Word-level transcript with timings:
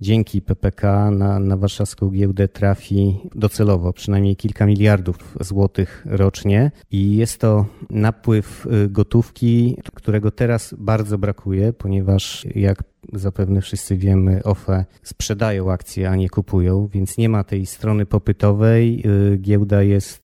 dzięki 0.00 0.42
PPK 0.42 1.10
na, 1.10 1.38
na 1.38 1.56
warszawską 1.56 2.10
giełdę 2.10 2.48
trafi 2.48 3.20
docelowo 3.34 3.92
przynajmniej 3.92 4.36
kilka 4.36 4.66
miliardów 4.66 5.36
złotych 5.40 6.06
rocznie 6.10 6.70
i 6.90 7.16
jest 7.16 7.40
to 7.40 7.66
napływ 7.90 8.66
y, 8.66 8.88
gotówki, 8.88 9.76
którego 9.94 10.30
teraz 10.30 10.74
bardzo 10.78 11.18
brakuje, 11.18 11.72
ponieważ 11.72 12.46
jak 12.54 12.82
zapewne 13.12 13.60
wszyscy 13.60 13.96
wiemy, 13.96 14.42
OFE 14.44 14.84
sprzedają 15.02 15.72
akcje, 15.72 16.10
a 16.10 16.16
nie 16.16 16.28
kupują, 16.28 16.86
więc 16.86 17.18
nie 17.18 17.28
ma 17.28 17.44
tej 17.44 17.66
strony 17.66 18.06
popytowej. 18.06 19.02
Y, 19.34 19.38
giełda 19.38 19.82
jest. 19.82 20.20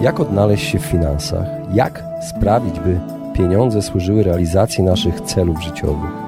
Jak 0.00 0.20
odnaleźć 0.20 0.68
się 0.68 0.78
w 0.78 0.82
finansach? 0.82 1.46
Jak 1.74 2.04
sprawić, 2.30 2.80
by 2.80 3.00
pieniądze 3.36 3.82
służyły 3.82 4.22
realizacji 4.22 4.84
naszych 4.84 5.20
celów 5.20 5.62
życiowych? 5.62 6.27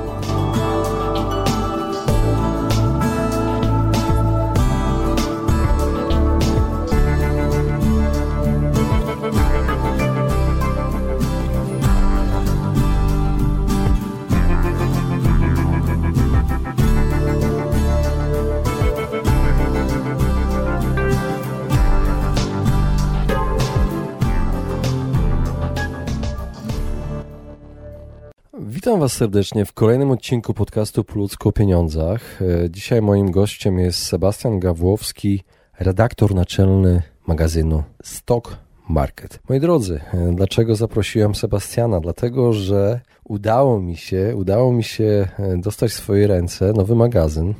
Was 29.01 29.13
serdecznie 29.13 29.65
w 29.65 29.73
kolejnym 29.73 30.11
odcinku 30.11 30.53
podcastu 30.53 31.03
Po 31.03 31.49
o 31.49 31.51
pieniądzach. 31.51 32.41
E, 32.41 32.69
dzisiaj 32.69 33.01
moim 33.01 33.31
gościem 33.31 33.79
jest 33.79 34.05
Sebastian 34.05 34.59
Gawłowski, 34.59 35.43
redaktor 35.79 36.35
naczelny 36.35 37.01
magazynu 37.27 37.83
Stock 38.03 38.57
Market. 38.89 39.39
Moi 39.49 39.59
drodzy, 39.59 40.01
e, 40.13 40.31
dlaczego 40.35 40.75
zaprosiłem 40.75 41.35
Sebastiana? 41.35 41.99
Dlatego, 41.99 42.53
że 42.53 42.99
udało 43.23 43.79
mi 43.79 43.97
się, 43.97 44.33
udało 44.35 44.73
mi 44.73 44.83
się 44.83 45.27
e, 45.39 45.57
dostać 45.57 45.91
w 45.91 45.95
swoje 45.95 46.27
ręce 46.27 46.73
nowy 46.73 46.95
magazyn. 46.95 47.53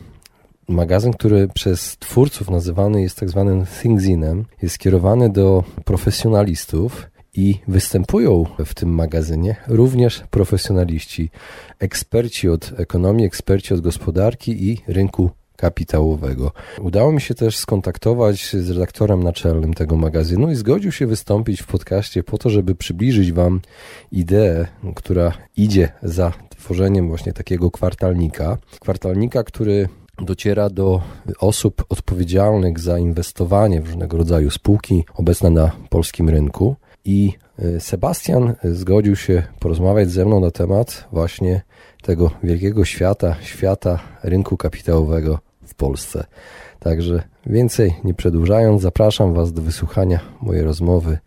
Magazyn, 0.68 1.14
który 1.14 1.48
przez 1.48 1.98
twórców 1.98 2.50
nazywany 2.50 3.02
jest 3.02 3.20
tak 3.20 3.30
zwanym 3.30 3.66
thinkzinem, 3.82 4.46
jest 4.62 4.76
skierowany 4.76 5.30
do 5.30 5.64
profesjonalistów 5.86 7.11
i 7.34 7.60
występują 7.68 8.46
w 8.66 8.74
tym 8.74 8.90
magazynie 8.90 9.56
również 9.68 10.24
profesjonaliści, 10.30 11.30
eksperci 11.80 12.50
od 12.50 12.74
ekonomii, 12.78 13.26
eksperci 13.26 13.74
od 13.74 13.82
gospodarki 13.82 14.70
i 14.70 14.78
rynku 14.88 15.30
kapitałowego. 15.58 16.52
Udało 16.80 17.12
mi 17.12 17.22
się 17.22 17.36
też 17.36 17.58
skontaktować 17.58 18.56
z 18.56 18.70
redaktorem 18.70 19.24
naczelnym 19.24 19.74
tego 19.74 19.98
magazynu 19.98 20.52
i 20.52 20.56
zgodził 20.56 20.92
się 20.92 21.08
wystąpić 21.08 21.62
w 21.62 21.68
podcaście 21.68 22.24
po 22.24 22.38
to, 22.38 22.50
żeby 22.50 22.76
przybliżyć 22.76 23.32
Wam 23.32 23.62
ideę, 24.12 24.68
która 24.96 25.34
idzie 25.58 25.92
za 26.04 26.34
tworzeniem 26.50 27.08
właśnie 27.08 27.34
takiego 27.34 27.72
kwartalnika. 27.72 28.58
Kwartalnika, 28.80 29.44
który 29.44 29.90
dociera 30.22 30.70
do 30.70 31.02
osób 31.40 31.86
odpowiedzialnych 31.90 32.80
za 32.80 33.00
inwestowanie 33.00 33.82
w 33.82 33.86
różnego 33.86 34.18
rodzaju 34.18 34.52
spółki 34.52 35.06
obecne 35.14 35.50
na 35.50 35.72
polskim 35.90 36.30
rynku. 36.30 36.76
I 37.06 37.34
e, 37.60 37.80
Sebastian 37.80 38.56
zgodził 38.64 39.16
się 39.16 39.44
porozmawiać 39.60 40.10
ze 40.10 40.26
mną 40.26 40.40
na 40.40 40.52
temat 40.52 41.08
właśnie 41.12 41.62
tego 42.02 42.32
wielkiego 42.44 42.86
świata, 42.86 43.36
świata 43.42 44.00
rynku 44.24 44.58
kapitałowego 44.58 45.40
w 45.68 45.76
Polsce. 45.76 46.26
Także 46.80 47.24
więcej 47.46 47.96
nie 48.04 48.14
przedłużając, 48.14 48.82
zapraszam 48.82 49.34
Was 49.34 49.54
do 49.54 49.62
wysłuchania 49.62 50.20
mojej 50.42 50.64
rozmowy 50.64 51.18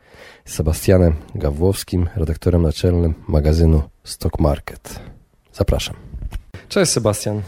z 0.44 0.54
Sebastianem 0.54 1.14
Gawłowskim, 1.34 2.08
redaktorem 2.16 2.62
naczelnym 2.62 3.14
magazynu 3.28 3.82
Stock 4.04 4.40
Market. 4.40 5.00
Zapraszam. 5.52 5.96
Cześć 6.68 6.92
Sebastian. 6.92 7.42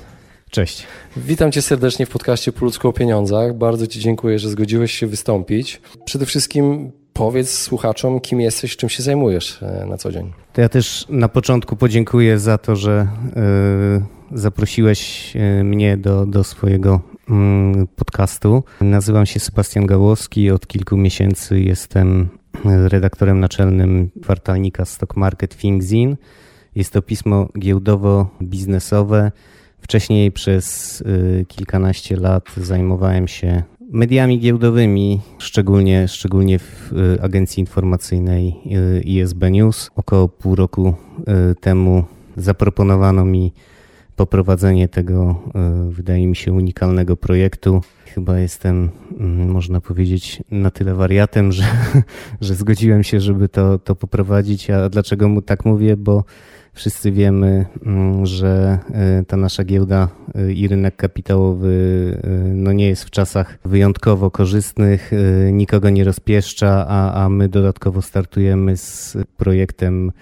Cześć. 0.51 0.87
Witam 1.17 1.53
Cię 1.53 1.63
serdecznie 1.63 2.07
w 2.07 2.11
podcaście 2.11 2.53
Po 2.53 2.65
ludzku 2.65 2.89
o 2.89 2.93
pieniądzach. 2.93 3.55
Bardzo 3.55 3.87
Ci 3.87 4.01
dziękuję, 4.01 4.39
że 4.39 4.49
zgodziłeś 4.49 4.93
się 4.93 5.07
wystąpić. 5.07 5.81
Przede 6.05 6.27
wszystkim 6.27 6.93
powiedz 7.17 7.59
słuchaczom, 7.59 8.21
kim 8.21 8.41
jesteś, 8.41 8.77
czym 8.77 8.89
się 8.89 9.03
zajmujesz 9.03 9.63
e, 9.63 9.87
na 9.87 9.97
co 9.97 10.13
dzień. 10.13 10.33
To 10.53 10.61
ja 10.61 10.69
też 10.69 11.07
na 11.09 11.29
początku 11.29 11.77
podziękuję 11.77 12.39
za 12.39 12.59
to, 12.59 12.77
że 12.77 13.07
y, 14.33 14.39
zaprosiłeś 14.39 15.33
e, 15.37 15.65
mnie 15.65 15.97
do, 15.97 16.27
do 16.27 16.45
swojego 16.45 17.01
y, 17.29 17.33
podcastu. 17.97 18.63
Nazywam 18.81 19.27
się 19.27 19.41
Sebastian 19.41 19.87
Gałowski. 19.87 20.51
Od 20.51 20.67
kilku 20.67 20.97
miesięcy 20.97 21.61
jestem 21.61 22.29
redaktorem 22.65 23.41
naczelnym 23.41 24.11
kwartalnika 24.23 24.85
Stock 24.85 25.17
Market 25.17 25.55
Fingzin. 25.55 26.17
Jest 26.75 26.93
to 26.93 27.03
pismo 27.03 27.49
giełdowo-biznesowe. 27.59 29.31
Wcześniej 29.81 30.33
przez 30.33 31.05
kilkanaście 31.49 32.17
lat 32.17 32.45
zajmowałem 32.57 33.29
się 33.29 33.63
mediami 33.91 34.39
giełdowymi, 34.39 35.21
szczególnie, 35.39 36.09
szczególnie 36.09 36.59
w 36.59 36.93
y, 36.93 37.23
agencji 37.23 37.61
informacyjnej 37.61 38.57
y, 38.99 39.01
ISB 39.01 39.51
News. 39.51 39.91
Około 39.97 40.29
pół 40.29 40.55
roku 40.55 40.95
y, 41.51 41.55
temu 41.55 42.05
zaproponowano 42.37 43.25
mi 43.25 43.53
poprowadzenie 44.17 44.89
tego, 44.89 45.43
wydaje 45.91 46.27
mi 46.27 46.37
się, 46.37 46.53
unikalnego 46.53 47.17
projektu. 47.17 47.81
Chyba 48.15 48.39
jestem, 48.39 48.91
mm, 49.21 49.49
można 49.49 49.81
powiedzieć, 49.81 50.43
na 50.51 50.71
tyle 50.71 50.95
wariatem, 50.95 51.53
że, 51.57 51.65
że 52.41 52.55
zgodziłem 52.55 53.05
się, 53.05 53.21
żeby 53.21 53.49
to, 53.49 53.79
to 53.79 53.95
poprowadzić. 53.95 54.71
A 54.71 54.89
dlaczego 54.89 55.29
mu 55.29 55.43
tak 55.43 55.65
mówię? 55.65 55.97
Bo 55.97 56.25
Wszyscy 56.77 57.13
wiemy, 57.13 57.67
mm, 57.87 58.27
że 58.27 58.79
e, 58.93 59.25
ta 59.25 59.37
nasza 59.37 59.65
giełda 59.65 60.09
e, 60.35 60.53
i 60.53 60.69
rynek 60.69 60.97
kapitałowy 60.97 61.73
e, 62.25 62.29
no 62.55 62.73
nie 62.73 62.89
jest 62.89 63.05
w 63.05 63.11
czasach 63.11 63.59
wyjątkowo 63.65 64.31
korzystnych, 64.31 65.11
nikogo 65.53 65.91
nie 65.91 66.05
rozpieszcza, 66.05 66.87
a, 66.89 67.25
a 67.25 67.29
my 67.29 67.49
dodatkowo 67.49 68.03
startujemy 68.03 68.77
z 68.77 69.17
projektem 69.37 70.13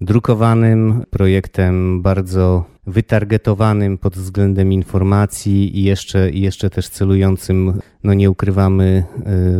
drukowanym, 0.00 1.04
projektem 1.10 2.02
bardzo 2.02 2.64
wytargetowanym 2.86 3.98
pod 3.98 4.14
względem 4.14 4.72
informacji 4.72 5.78
i 5.78 5.82
jeszcze, 5.82 6.30
i 6.30 6.40
jeszcze 6.40 6.70
też 6.70 6.88
celującym, 6.88 7.80
no 8.04 8.14
nie 8.14 8.30
ukrywamy, 8.30 9.04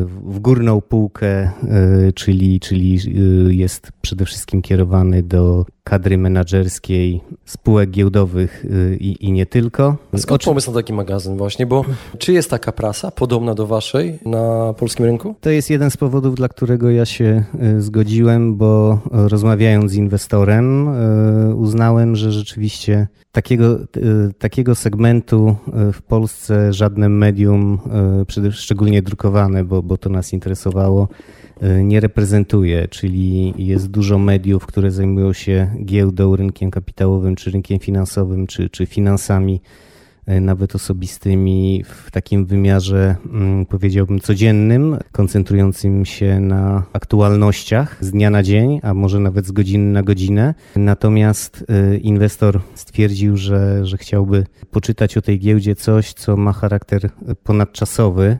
w 0.08 0.38
górną 0.38 0.80
półkę, 0.80 1.50
czyli, 2.14 2.60
czyli 2.60 2.98
jest 3.48 3.92
przede 4.02 4.24
wszystkim 4.24 4.62
kierowany 4.62 5.22
do 5.22 5.66
kadry 5.86 6.18
menedżerskiej 6.18 7.20
spółek 7.44 7.90
giełdowych 7.90 8.64
y, 8.64 8.96
i, 9.00 9.26
i 9.26 9.32
nie 9.32 9.46
tylko. 9.46 9.96
Skąd 10.16 10.42
pomysł 10.42 10.70
na 10.70 10.76
taki 10.76 10.92
magazyn 10.92 11.36
właśnie? 11.36 11.66
Bo 11.66 11.84
czy 12.18 12.32
jest 12.32 12.50
taka 12.50 12.72
prasa 12.72 13.10
podobna 13.10 13.54
do 13.54 13.66
waszej 13.66 14.18
na 14.24 14.74
polskim 14.78 15.06
rynku? 15.06 15.34
To 15.40 15.50
jest 15.50 15.70
jeden 15.70 15.90
z 15.90 15.96
powodów, 15.96 16.34
dla 16.34 16.48
którego 16.48 16.90
ja 16.90 17.04
się 17.04 17.44
y, 17.76 17.80
zgodziłem, 17.82 18.56
bo 18.56 18.98
rozmawiając 19.10 19.90
z 19.90 19.94
inwestorem 19.94 20.88
y, 21.50 21.54
uznałem, 21.54 22.16
że 22.16 22.32
rzeczywiście 22.32 23.08
takiego, 23.32 23.78
takiego 24.38 24.74
segmentu 24.74 25.56
w 25.92 26.02
Polsce 26.02 26.72
żadne 26.72 27.08
medium, 27.08 27.78
szczególnie 28.50 29.02
drukowane, 29.02 29.64
bo, 29.64 29.82
bo 29.82 29.96
to 29.96 30.10
nas 30.10 30.32
interesowało, 30.32 31.08
nie 31.82 32.00
reprezentuje, 32.00 32.88
czyli 32.88 33.54
jest 33.66 33.90
dużo 33.90 34.18
mediów, 34.18 34.66
które 34.66 34.90
zajmują 34.90 35.32
się 35.32 35.70
giełdą, 35.84 36.36
rynkiem 36.36 36.70
kapitałowym, 36.70 37.36
czy 37.36 37.50
rynkiem 37.50 37.78
finansowym, 37.78 38.46
czy, 38.46 38.70
czy 38.70 38.86
finansami 38.86 39.60
E, 40.26 40.40
nawet 40.40 40.74
osobistymi, 40.74 41.84
w 41.84 42.10
takim 42.10 42.46
wymiarze, 42.46 43.16
mm, 43.32 43.66
powiedziałbym, 43.66 44.20
codziennym, 44.20 44.98
koncentrującym 45.12 46.04
się 46.04 46.40
na 46.40 46.82
aktualnościach 46.92 47.96
z 48.00 48.10
dnia 48.10 48.30
na 48.30 48.42
dzień, 48.42 48.80
a 48.82 48.94
może 48.94 49.20
nawet 49.20 49.46
z 49.46 49.52
godziny 49.52 49.92
na 49.92 50.02
godzinę. 50.02 50.54
Natomiast 50.76 51.64
e, 51.68 51.96
inwestor 51.96 52.60
stwierdził, 52.74 53.36
że, 53.36 53.86
że 53.86 53.96
chciałby 53.96 54.46
poczytać 54.70 55.16
o 55.16 55.22
tej 55.22 55.38
giełdzie 55.38 55.74
coś, 55.74 56.12
co 56.12 56.36
ma 56.36 56.52
charakter 56.52 57.10
ponadczasowy, 57.44 58.38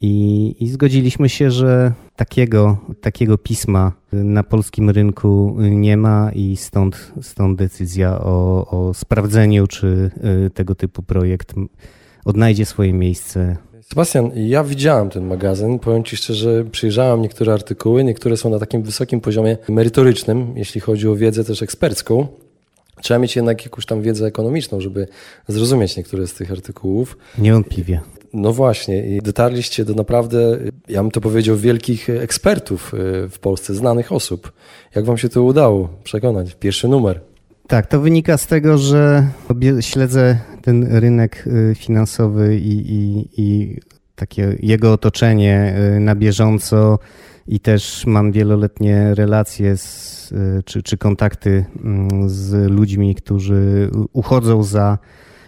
i, 0.00 0.54
I, 0.60 0.68
zgodziliśmy 0.68 1.28
się, 1.28 1.50
że 1.50 1.92
takiego, 2.16 2.78
takiego 3.00 3.38
pisma 3.38 3.92
na 4.12 4.42
polskim 4.42 4.90
rynku 4.90 5.56
nie 5.58 5.96
ma 5.96 6.30
i 6.34 6.56
stąd, 6.56 7.12
stąd 7.22 7.58
decyzja 7.58 8.20
o, 8.20 8.66
o 8.70 8.94
sprawdzeniu, 8.94 9.66
czy 9.66 10.10
y, 10.46 10.50
tego 10.50 10.74
typu 10.74 11.02
projekt 11.02 11.54
odnajdzie 12.24 12.66
swoje 12.66 12.92
miejsce. 12.92 13.56
Sebastian, 13.82 14.30
ja 14.34 14.64
widziałem 14.64 15.10
ten 15.10 15.26
magazyn. 15.26 15.78
Powiem 15.78 16.04
Ci 16.04 16.16
szczerze, 16.16 16.64
przyjrzałem 16.64 17.22
niektóre 17.22 17.52
artykuły, 17.52 18.04
niektóre 18.04 18.36
są 18.36 18.50
na 18.50 18.58
takim 18.58 18.82
wysokim 18.82 19.20
poziomie 19.20 19.56
merytorycznym, 19.68 20.52
jeśli 20.56 20.80
chodzi 20.80 21.08
o 21.08 21.16
wiedzę 21.16 21.44
też 21.44 21.62
ekspercką. 21.62 22.26
Trzeba 23.02 23.18
mieć 23.18 23.36
jednak 23.36 23.64
jakąś 23.64 23.86
tam 23.86 24.02
wiedzę 24.02 24.26
ekonomiczną, 24.26 24.80
żeby 24.80 25.08
zrozumieć 25.48 25.96
niektóre 25.96 26.26
z 26.26 26.34
tych 26.34 26.52
artykułów. 26.52 27.18
Niewątpliwie. 27.38 28.00
No 28.32 28.52
właśnie, 28.52 29.16
i 29.16 29.22
dotarliście 29.22 29.84
do 29.84 29.94
naprawdę, 29.94 30.58
ja 30.88 31.02
bym 31.02 31.10
to 31.10 31.20
powiedział, 31.20 31.56
wielkich 31.56 32.10
ekspertów 32.10 32.94
y, 32.94 33.28
w 33.28 33.38
Polsce, 33.38 33.74
znanych 33.74 34.12
osób. 34.12 34.52
Jak 34.94 35.04
wam 35.04 35.18
się 35.18 35.28
to 35.28 35.42
udało 35.42 35.88
przekonać? 36.04 36.56
Pierwszy 36.60 36.88
numer. 36.88 37.20
Tak, 37.66 37.86
to 37.86 38.00
wynika 38.00 38.38
z 38.38 38.46
tego, 38.46 38.78
że 38.78 39.28
śledzę 39.80 40.38
ten 40.62 40.96
rynek 40.96 41.44
y, 41.46 41.74
finansowy 41.74 42.56
i, 42.56 42.92
i, 42.92 43.28
i 43.36 43.76
takie 44.14 44.56
jego 44.60 44.92
otoczenie 44.92 45.74
y, 45.96 46.00
na 46.00 46.14
bieżąco 46.14 46.98
i 47.50 47.60
też 47.60 48.06
mam 48.06 48.32
wieloletnie 48.32 49.14
relacje 49.14 49.76
z, 49.76 50.34
czy, 50.64 50.82
czy 50.82 50.96
kontakty 50.96 51.64
mm, 51.84 52.28
z 52.28 52.70
ludźmi, 52.70 53.14
którzy 53.14 53.90
uchodzą 54.12 54.62
za 54.62 54.98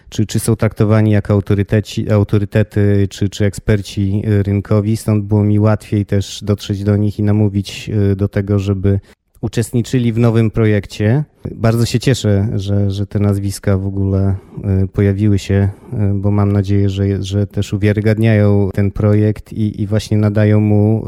czy, 0.09 0.25
czy 0.25 0.39
są 0.39 0.55
traktowani 0.55 1.11
jako 1.11 1.33
autoryteci, 1.33 2.11
autorytety 2.11 3.07
czy, 3.09 3.29
czy 3.29 3.45
eksperci 3.45 4.21
rynkowi. 4.25 4.97
Stąd 4.97 5.25
było 5.25 5.43
mi 5.43 5.59
łatwiej 5.59 6.05
też 6.05 6.43
dotrzeć 6.43 6.83
do 6.83 6.97
nich 6.97 7.19
i 7.19 7.23
namówić 7.23 7.89
e, 7.89 8.15
do 8.15 8.27
tego, 8.27 8.59
żeby 8.59 8.99
uczestniczyli 9.43 10.13
w 10.13 10.17
nowym 10.17 10.51
projekcie. 10.51 11.23
Bardzo 11.51 11.85
się 11.85 11.99
cieszę, 11.99 12.47
że, 12.55 12.91
że 12.91 13.07
te 13.07 13.19
nazwiska 13.19 13.77
w 13.77 13.87
ogóle 13.87 14.35
e, 14.63 14.87
pojawiły 14.87 15.39
się, 15.39 15.69
e, 15.93 16.13
bo 16.15 16.31
mam 16.31 16.51
nadzieję, 16.51 16.89
że, 16.89 17.23
że 17.23 17.47
też 17.47 17.73
uwiarygadniają 17.73 18.69
ten 18.73 18.91
projekt 18.91 19.53
i, 19.53 19.81
i 19.81 19.87
właśnie 19.87 20.17
nadają 20.17 20.59
mu 20.59 21.05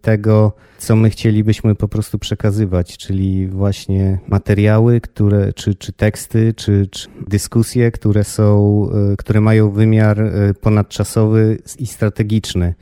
tego, 0.00 0.52
co 0.78 0.96
my 0.96 1.10
chcielibyśmy 1.10 1.74
po 1.74 1.88
prostu 1.88 2.18
przekazywać, 2.18 2.96
czyli 2.98 3.46
właśnie 3.46 4.18
materiały, 4.26 5.00
które, 5.00 5.52
czy, 5.52 5.74
czy 5.74 5.92
teksty, 5.92 6.54
czy, 6.56 6.86
czy 6.90 7.08
dyskusje, 7.28 7.90
które 7.90 8.24
są, 8.24 8.88
które 9.18 9.40
mają 9.40 9.70
wymiar 9.70 10.32
ponadczasowy 10.60 11.58
i 11.78 11.86
strategiczny. 11.86 12.74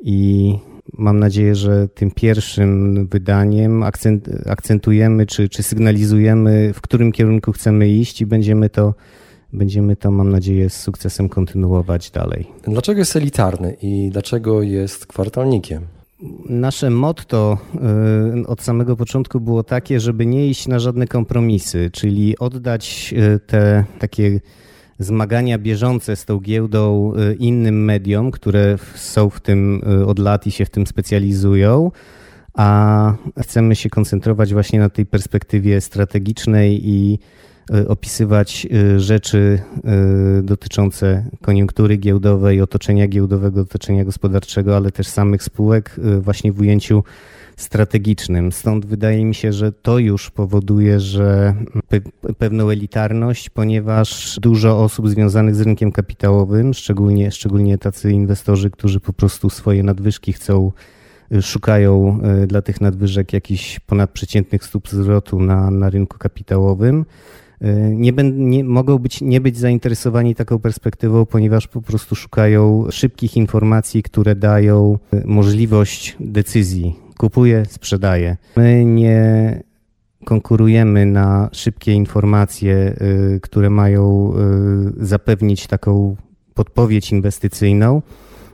I 0.00 0.58
mam 0.98 1.18
nadzieję, 1.18 1.54
że 1.54 1.88
tym 1.88 2.10
pierwszym 2.10 3.06
wydaniem 3.06 3.82
akcentujemy, 4.46 5.26
czy, 5.26 5.48
czy 5.48 5.62
sygnalizujemy, 5.62 6.72
w 6.74 6.80
którym 6.80 7.12
kierunku 7.12 7.52
chcemy 7.52 7.88
iść 7.88 8.20
i 8.20 8.26
będziemy 8.26 8.70
to 8.70 8.94
będziemy 9.52 9.96
to, 9.96 10.10
mam 10.10 10.30
nadzieję, 10.30 10.70
z 10.70 10.80
sukcesem 10.80 11.28
kontynuować 11.28 12.10
dalej. 12.10 12.46
Dlaczego 12.62 12.98
jest 12.98 13.16
elitarny 13.16 13.76
i 13.82 14.10
dlaczego 14.12 14.62
jest 14.62 15.06
kwartalnikiem? 15.06 15.82
Nasze 16.48 16.90
motto 16.90 17.58
y, 18.42 18.46
od 18.46 18.62
samego 18.62 18.96
początku 18.96 19.40
było 19.40 19.62
takie, 19.62 20.00
żeby 20.00 20.26
nie 20.26 20.46
iść 20.46 20.68
na 20.68 20.78
żadne 20.78 21.06
kompromisy, 21.06 21.90
czyli 21.92 22.38
oddać 22.38 23.14
y, 23.16 23.40
te 23.46 23.84
takie 23.98 24.40
zmagania 25.00 25.58
bieżące 25.58 26.16
z 26.16 26.24
tą 26.24 26.40
giełdą 26.40 27.12
y, 27.14 27.34
innym 27.34 27.84
mediom, 27.84 28.30
które 28.30 28.78
są 28.94 29.30
w 29.30 29.40
tym 29.40 29.82
od 30.06 30.18
lat 30.18 30.46
i 30.46 30.50
się 30.50 30.64
w 30.64 30.70
tym 30.70 30.86
specjalizują, 30.86 31.90
a 32.54 33.14
chcemy 33.40 33.76
się 33.76 33.90
koncentrować 33.90 34.52
właśnie 34.52 34.78
na 34.78 34.88
tej 34.88 35.06
perspektywie 35.06 35.80
strategicznej 35.80 36.88
i 36.88 37.18
Y, 37.74 37.88
opisywać 37.88 38.66
y, 38.72 39.00
rzeczy 39.00 39.58
y, 40.38 40.42
dotyczące 40.42 41.24
koniunktury 41.42 41.96
giełdowej, 41.96 42.60
otoczenia 42.60 43.08
giełdowego, 43.08 43.60
otoczenia 43.60 44.04
gospodarczego, 44.04 44.76
ale 44.76 44.90
też 44.90 45.06
samych 45.06 45.42
spółek 45.42 45.96
właśnie 46.20 46.52
w 46.52 46.60
ujęciu 46.60 47.04
strategicznym. 47.60 48.52
Stąd 48.52 48.86
wydaje 48.86 49.24
mi 49.24 49.34
się, 49.34 49.52
że 49.52 49.72
to 49.72 49.98
już 49.98 50.30
powoduje, 50.30 51.00
że 51.00 51.54
pe 51.88 52.00
pewną 52.38 52.70
elitarność, 52.70 53.50
ponieważ 53.50 54.38
dużo 54.42 54.84
osób 54.84 55.08
związanych 55.08 55.54
z 55.54 55.60
rynkiem 55.60 55.92
kapitałowym, 55.92 56.74
szczególnie, 56.74 57.30
szczególnie 57.30 57.78
tacy 57.78 58.12
inwestorzy, 58.12 58.70
którzy 58.70 59.00
po 59.00 59.12
prostu 59.12 59.50
swoje 59.50 59.82
nadwyżki 59.82 60.32
chcą 60.32 60.72
szukają 61.42 62.20
dla 62.46 62.62
tych 62.62 62.80
nadwyżek 62.80 63.32
jakichś 63.32 63.80
ponadprzeciętnych 63.80 64.64
stóp 64.64 64.88
zwrotu 64.88 65.40
na, 65.40 65.70
na 65.70 65.90
rynku 65.90 66.18
kapitałowym, 66.18 67.04
nie, 67.90 68.12
nie, 68.32 68.64
mogą 68.64 68.98
być, 68.98 69.20
nie 69.20 69.40
być 69.40 69.58
zainteresowani 69.58 70.34
taką 70.34 70.58
perspektywą, 70.58 71.26
ponieważ 71.26 71.68
po 71.68 71.82
prostu 71.82 72.14
szukają 72.14 72.86
szybkich 72.90 73.36
informacji, 73.36 74.02
które 74.02 74.34
dają 74.34 74.98
możliwość 75.24 76.16
decyzji. 76.20 76.99
Kupuję, 77.20 77.62
sprzedaję. 77.68 78.36
My 78.56 78.84
nie 78.84 79.62
konkurujemy 80.24 81.06
na 81.06 81.48
szybkie 81.52 81.92
informacje, 81.92 82.74
e, 82.76 83.40
które 83.40 83.70
mają 83.70 84.32
e, 84.32 85.06
zapewnić 85.06 85.66
taką 85.66 86.16
podpowiedź 86.54 87.12
inwestycyjną. 87.12 88.02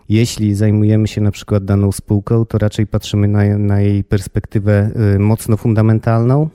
Jeśli 0.08 0.54
zajmujemy 0.54 1.08
się 1.08 1.20
na 1.20 1.30
przykład 1.30 1.64
daną 1.64 1.92
spółką, 1.92 2.44
to 2.44 2.58
raczej 2.58 2.86
patrzymy 2.86 3.28
na, 3.28 3.58
na 3.58 3.80
jej 3.80 4.04
perspektywę 4.04 4.90
mocno 5.18 5.56
fundamentalną, 5.56 6.48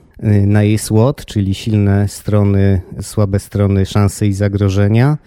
na 0.46 0.62
jej 0.62 0.78
SWOT, 0.78 1.24
czyli 1.24 1.54
silne 1.54 2.08
strony, 2.08 2.82
słabe 3.00 3.38
strony, 3.38 3.86
szanse 3.86 4.26
i 4.26 4.32
zagrożenia. 4.32 5.18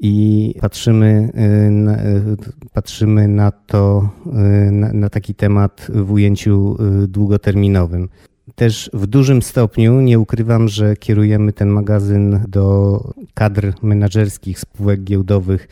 I 0.00 0.54
patrzymy 0.60 1.32
y, 1.66 1.70
na, 1.70 2.04
y, 2.04 2.36
patrzymy 2.72 3.28
na 3.28 3.50
to, 3.50 4.10
y, 4.26 4.72
na, 4.72 4.92
na 4.92 5.10
taki 5.10 5.34
temat 5.34 5.86
w 5.94 6.12
ujęciu 6.12 6.76
długoterminowym. 7.08 8.08
Też 8.54 8.90
w 8.92 9.06
dużym 9.06 9.42
stopniu 9.42 10.00
nie 10.00 10.18
ukrywam, 10.18 10.68
że 10.68 10.96
kierujemy 10.96 11.52
ten 11.52 11.68
magazyn 11.68 12.40
do 12.48 13.00
kadr 13.34 13.72
menedżerskich 13.82 14.60
spółek 14.60 15.04
giełdowych 15.04 15.68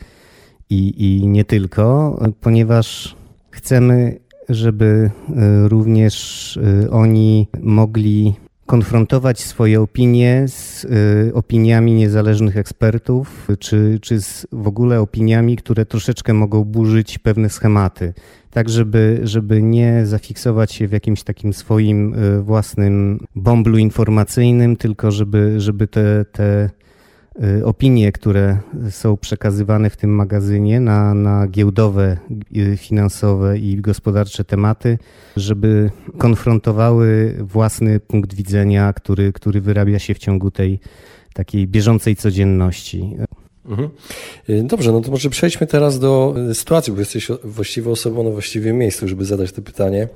i, 0.69 0.93
i 1.21 1.27
nie 1.27 1.45
tylko, 1.45 2.19
ponieważ 2.41 3.15
chcemy, 3.51 4.19
żeby 4.49 5.11
również 5.67 6.59
oni 6.91 7.47
mogli 7.61 8.35
konfrontować 8.65 9.39
swoje 9.39 9.81
opinie 9.81 10.45
z 10.47 10.83
y, 10.83 11.33
opiniami 11.33 11.93
niezależnych 11.93 12.57
ekspertów, 12.57 13.47
czy, 13.59 13.99
czy 14.01 14.21
z 14.21 14.47
w 14.51 14.67
ogóle 14.67 15.01
opiniami, 15.01 15.55
które 15.55 15.85
troszeczkę 15.85 16.33
mogą 16.33 16.63
burzyć 16.63 17.17
pewne 17.17 17.49
schematy. 17.49 18.13
Tak, 18.51 18.69
żeby, 18.69 19.19
żeby 19.23 19.61
nie 19.61 20.05
zafiksować 20.05 20.71
się 20.71 20.87
w 20.87 20.91
jakimś 20.91 21.23
takim 21.23 21.53
swoim 21.53 22.13
y, 22.13 22.41
własnym 22.41 23.19
bąblu 23.35 23.77
informacyjnym, 23.77 24.75
tylko 24.75 25.11
żeby, 25.11 25.61
żeby 25.61 25.87
te, 25.87 26.25
te 26.31 26.69
opinie, 27.63 28.11
które 28.11 28.57
są 28.89 29.17
przekazywane 29.17 29.89
w 29.89 29.97
tym 29.97 30.15
magazynie 30.15 30.79
na, 30.79 31.13
na 31.13 31.47
giełdowe, 31.47 32.17
y, 32.57 32.77
finansowe 32.77 33.59
i 33.59 33.75
gospodarcze 33.75 34.43
tematy, 34.43 34.97
żeby 35.37 35.91
konfrontowały 36.17 37.35
własny 37.39 37.99
punkt 37.99 38.33
widzenia, 38.33 38.93
który, 38.93 39.33
który 39.33 39.61
wyrabia 39.61 39.99
się 39.99 40.13
w 40.13 40.17
ciągu 40.17 40.51
tej 40.51 40.79
takiej 41.33 41.67
bieżącej 41.67 42.15
codzienności. 42.15 43.17
Mhm. 43.67 43.89
Y, 44.49 44.63
dobrze, 44.63 44.91
no 44.91 45.01
to 45.01 45.11
może 45.11 45.29
przejdźmy 45.29 45.67
teraz 45.67 45.99
do 45.99 46.35
y, 46.51 46.55
sytuacji, 46.55 46.93
bo 46.93 46.99
jesteś 46.99 47.27
właściwą 47.43 47.91
osobą 47.91 48.23
na 48.23 48.29
właściwym 48.29 48.77
miejscu, 48.77 49.07
żeby 49.07 49.25
zadać 49.25 49.51
to 49.51 49.61
pytanie. 49.61 50.07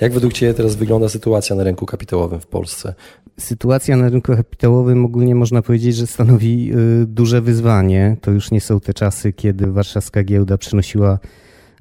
Jak 0.00 0.12
według 0.12 0.32
Ciebie 0.32 0.54
teraz 0.54 0.76
wygląda 0.76 1.08
sytuacja 1.08 1.56
na 1.56 1.64
rynku 1.64 1.86
kapitałowym 1.86 2.40
w 2.40 2.46
Polsce? 2.46 2.94
Sytuacja 3.40 3.96
na 3.96 4.08
rynku 4.08 4.32
kapitałowym 4.36 5.04
ogólnie 5.04 5.34
można 5.34 5.62
powiedzieć, 5.62 5.96
że 5.96 6.06
stanowi 6.06 6.72
y, 7.02 7.06
duże 7.06 7.40
wyzwanie. 7.40 8.16
To 8.20 8.30
już 8.30 8.50
nie 8.50 8.60
są 8.60 8.80
te 8.80 8.94
czasy, 8.94 9.32
kiedy 9.32 9.66
warszawska 9.66 10.22
giełda 10.22 10.58
przynosiła 10.58 11.18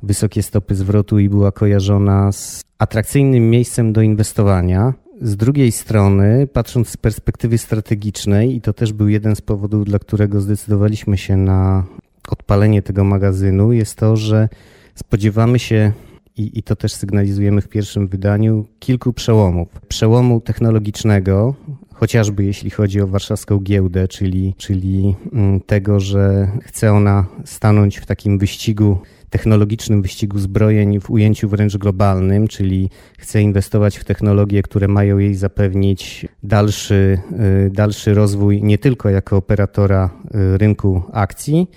wysokie 0.04 0.44
stopy 0.44 0.76
zwrotu 0.76 1.20
i 1.20 1.30
była 1.30 1.52
kojarzona 1.52 2.32
z 2.32 2.62
atrakcyjnym 2.80 3.50
miejscem 3.50 3.94
do 3.94 4.02
inwestowania. 4.02 4.94
Z 5.24 5.36
drugiej 5.36 5.72
strony, 5.72 6.48
patrząc 6.54 6.90
z 6.90 6.98
perspektywy 6.98 7.58
strategicznej, 7.58 8.56
i 8.56 8.62
to 8.62 8.74
też 8.74 8.94
był 8.94 9.08
jeden 9.08 9.36
z 9.36 9.42
powodów, 9.42 9.86
dla 9.86 10.00
którego 10.00 10.42
zdecydowaliśmy 10.42 11.18
się 11.18 11.38
na 11.38 11.84
odpalenie 12.30 12.82
tego 12.82 13.04
magazynu, 13.04 13.72
jest 13.72 13.96
to, 13.96 14.18
że 14.18 14.50
spodziewamy 14.96 15.60
się 15.60 15.92
i, 16.38 16.60
i 16.60 16.64
to 16.64 16.76
też 16.76 16.94
sygnalizujemy 16.94 17.62
w 17.62 17.68
pierwszym 17.68 18.08
wydaniu, 18.08 18.66
kilku 18.80 19.14
przełomów. 19.14 19.68
Przełomu 19.88 20.42
technologicznego, 20.42 21.56
chociażby 22.04 22.44
jeśli 22.44 22.70
chodzi 22.70 23.02
o 23.02 23.08
warszawską 23.08 23.60
giełdę, 23.60 24.08
czyli, 24.08 24.56
czyli 24.58 25.16
mm, 25.34 25.60
tego, 25.62 26.00
że 26.00 26.48
chce 26.62 26.92
ona 26.92 27.26
stanąć 27.46 27.98
w 27.98 28.06
takim 28.06 28.38
wyścigu 28.38 28.98
technologicznym 29.30 30.02
wyścigu 30.02 30.40
zbrojeń 30.40 31.00
w 31.00 31.10
ujęciu 31.10 31.50
wręcz 31.50 31.78
globalnym, 31.78 32.48
czyli 32.48 32.90
chce 33.20 33.42
inwestować 33.42 33.98
w 33.98 34.04
technologie, 34.04 34.62
które 34.62 34.88
mają 34.88 35.18
jej 35.18 35.36
zapewnić 35.36 36.26
dalszy, 36.44 37.20
y, 37.68 37.70
dalszy 37.70 38.14
rozwój 38.14 38.64
nie 38.64 38.78
tylko 38.78 39.10
jako 39.10 39.38
operatora 39.38 40.10
y, 40.26 40.58
rynku 40.58 41.02
akcji, 41.14 41.68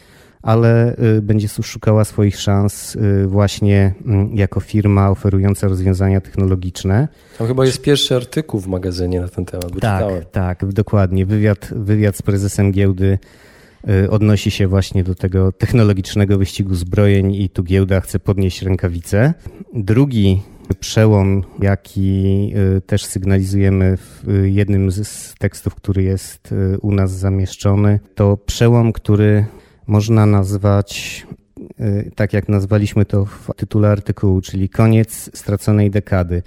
ale 0.43 0.97
y, 1.19 1.23
będzie 1.23 1.49
szukała 1.49 2.05
swoich 2.05 2.41
szans 2.41 2.97
y, 2.97 3.27
właśnie 3.27 3.95
mm, 4.07 4.37
jako 4.37 4.61
firma 4.61 5.11
oferująca 5.11 5.69
rozwiązania 5.69 6.21
technologiczne. 6.21 7.09
Tam 7.39 7.47
chyba 7.47 7.67
jest 7.67 7.83
pierwszy 7.83 8.17
artykuł 8.17 8.61
w 8.61 8.67
magazynie 8.67 9.21
na 9.21 9.29
ten 9.29 9.45
temat. 9.45 9.71
Tak, 9.71 9.75
czytałem. 9.75 10.25
tak, 10.33 10.73
dokładnie. 10.73 11.27
Wywiad, 11.27 11.69
wywiad 11.77 12.17
z 12.17 12.23
prezesem 12.23 12.73
giełdy 12.73 13.19
y, 13.89 14.11
odnosi 14.11 14.51
się 14.51 14.67
właśnie 14.69 15.05
do 15.05 15.15
tego 15.15 15.53
technologicznego 15.53 16.39
wyścigu 16.39 16.75
zbrojeń 16.75 17.35
i 17.35 17.51
tu 17.51 17.63
giełda 17.63 18.01
chce 18.01 18.19
podnieść 18.19 18.63
rękawice. 18.63 19.35
Drugi 19.75 20.43
przełom, 20.81 21.45
jaki 21.63 22.53
też 22.87 23.05
sygnalizujemy 23.05 23.97
w 23.97 24.25
jednym 24.45 24.91
z 24.91 25.35
tekstów, 25.39 25.75
który 25.75 26.03
jest 26.03 26.55
u 26.83 26.93
nas 26.93 27.11
zamieszczony, 27.11 28.01
to 28.15 28.37
przełom, 28.37 28.93
który 28.93 29.47
można 29.87 30.27
nazwać, 30.27 31.27
y, 31.81 32.11
tak 32.15 32.33
jak 32.33 32.49
nazwaliśmy 32.49 33.05
to 33.05 33.25
w 33.25 33.51
tytule 33.57 33.91
artykułu, 33.91 34.41
czyli 34.41 34.69
koniec 34.69 35.31
straconej 35.39 35.91
dekady. 35.91 36.43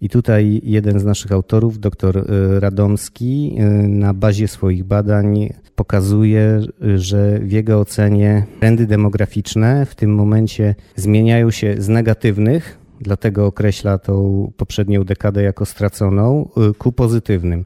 I 0.00 0.08
tutaj 0.08 0.60
jeden 0.64 1.00
z 1.00 1.04
naszych 1.04 1.32
autorów, 1.32 1.78
dr 1.78 2.16
y, 2.16 2.60
Radomski, 2.60 3.56
y, 3.58 3.88
na 3.88 4.14
bazie 4.14 4.48
swoich 4.48 4.84
badań 4.84 5.52
pokazuje, 5.74 6.60
że 6.96 7.38
w 7.38 7.52
jego 7.52 7.80
ocenie 7.80 8.46
trendy 8.60 8.86
demograficzne 8.86 9.86
w 9.86 9.94
tym 9.94 10.14
momencie 10.14 10.74
zmieniają 10.96 11.50
się 11.50 11.74
z 11.78 11.88
negatywnych, 11.88 12.78
dlatego 13.00 13.46
określa 13.46 13.98
tą 13.98 14.52
poprzednią 14.56 15.04
dekadę 15.04 15.42
jako 15.42 15.66
straconą, 15.66 16.48
ku 16.78 16.92
pozytywnym. 16.92 17.64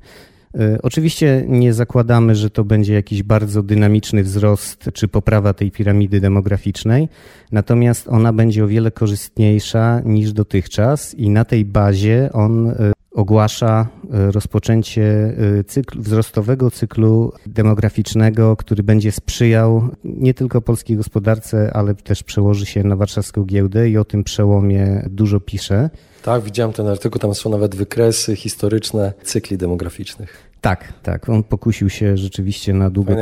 E, 0.56 0.78
oczywiście 0.82 1.44
nie 1.48 1.75
zakładamy, 1.75 2.34
że 2.34 2.50
to 2.50 2.64
będzie 2.64 2.94
jakiś 2.94 3.22
bardzo 3.22 3.62
dynamiczny 3.62 4.22
wzrost 4.22 4.90
czy 4.94 5.08
poprawa 5.08 5.52
tej 5.52 5.70
piramidy 5.70 6.20
demograficznej, 6.20 7.08
natomiast 7.52 8.08
ona 8.08 8.32
będzie 8.32 8.64
o 8.64 8.68
wiele 8.68 8.90
korzystniejsza 8.90 10.00
niż 10.04 10.32
dotychczas 10.32 11.14
i 11.14 11.30
na 11.30 11.44
tej 11.44 11.64
bazie 11.64 12.30
on 12.32 12.70
e, 12.70 12.95
ogłasza 13.16 13.88
e, 14.12 14.32
rozpoczęcie 14.32 15.35
cyklu, 15.66 16.02
wzrostowego 16.02 16.70
cyklu 16.70 17.32
demograficznego, 17.46 18.56
który 18.56 18.82
będzie 18.82 19.12
sprzyjał 19.12 19.88
nie 20.04 20.35
tylko 20.35 20.61
polskiej 20.61 20.96
gospodarce, 20.96 21.70
ale 21.75 21.94
też 21.94 22.23
przełoży 22.23 22.66
się 22.66 22.85
na 22.85 22.96
warszawską 22.96 23.44
giełdę 23.44 23.90
i 23.90 23.99
o 23.99 24.04
tym 24.04 24.25
przełomie 24.25 25.08
dużo 25.11 25.40
pisze. 25.40 25.90
Tak, 26.23 26.42
widziałem 26.42 26.73
ten 26.73 26.87
artykuł, 26.87 27.18
tam 27.18 27.35
są 27.35 27.50
nawet 27.50 27.75
wykresy 27.75 28.37
historyczne 28.37 29.12
cykli 29.23 29.58
demograficznych. 29.58 30.46
Tak, 30.60 30.92
tak. 31.02 31.28
On 31.28 31.42
pokusił 31.42 31.90
się 31.90 32.16
rzeczywiście 32.16 32.75
na, 32.75 32.90
długo, 32.90 33.14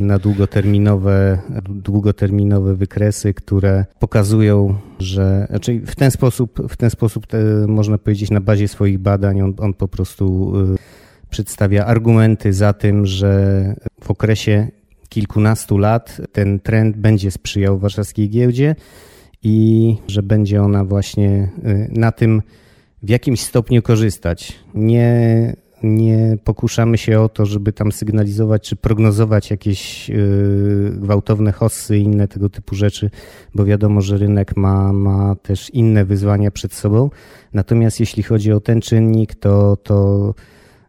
na 0.00 0.18
długoterminowe, 0.18 1.38
długoterminowe 1.68 2.74
wykresy, 2.74 3.34
które 3.34 3.84
pokazują, 3.98 4.74
że 4.98 5.46
znaczy 5.50 5.80
w 5.86 5.96
ten 5.96 6.10
sposób, 6.10 6.68
w 6.68 6.76
ten 6.76 6.90
sposób 6.90 7.26
te, 7.26 7.38
można 7.68 7.98
powiedzieć 7.98 8.30
na 8.30 8.40
bazie 8.40 8.68
swoich 8.68 8.98
badań 8.98 9.42
on, 9.42 9.54
on 9.58 9.74
po 9.74 9.88
prostu 9.88 10.52
y, 10.74 10.76
przedstawia 11.30 11.86
argumenty 11.86 12.52
za 12.52 12.72
tym, 12.72 13.06
że 13.06 13.74
w 14.00 14.10
okresie 14.10 14.68
kilkunastu 15.08 15.78
lat 15.78 16.20
ten 16.32 16.60
trend 16.60 16.96
będzie 16.96 17.30
sprzyjał 17.30 17.78
warszawskiej 17.78 18.30
giełdzie 18.30 18.74
i 19.42 19.96
że 20.08 20.22
będzie 20.22 20.62
ona 20.62 20.84
właśnie 20.84 21.48
y, 21.64 21.88
na 21.92 22.12
tym 22.12 22.42
w 23.02 23.08
jakimś 23.08 23.40
stopniu 23.40 23.82
korzystać. 23.82 24.58
Nie 24.74 25.56
nie 25.82 26.38
pokuszamy 26.44 26.98
się 26.98 27.20
o 27.20 27.28
to, 27.28 27.46
żeby 27.46 27.72
tam 27.72 27.92
sygnalizować 27.92 28.68
czy 28.68 28.76
prognozować 28.76 29.50
jakieś 29.50 30.10
y, 30.10 30.92
gwałtowne 30.96 31.52
hossy 31.52 31.98
i 31.98 32.02
inne 32.02 32.28
tego 32.28 32.48
typu 32.48 32.74
rzeczy, 32.74 33.10
bo 33.54 33.64
wiadomo, 33.64 34.00
że 34.00 34.18
rynek 34.18 34.56
ma, 34.56 34.92
ma 34.92 35.36
też 35.42 35.70
inne 35.70 36.04
wyzwania 36.04 36.50
przed 36.50 36.72
sobą. 36.72 37.10
Natomiast 37.52 38.00
jeśli 38.00 38.22
chodzi 38.22 38.52
o 38.52 38.60
ten 38.60 38.80
czynnik, 38.80 39.34
to, 39.34 39.76
to 39.76 40.34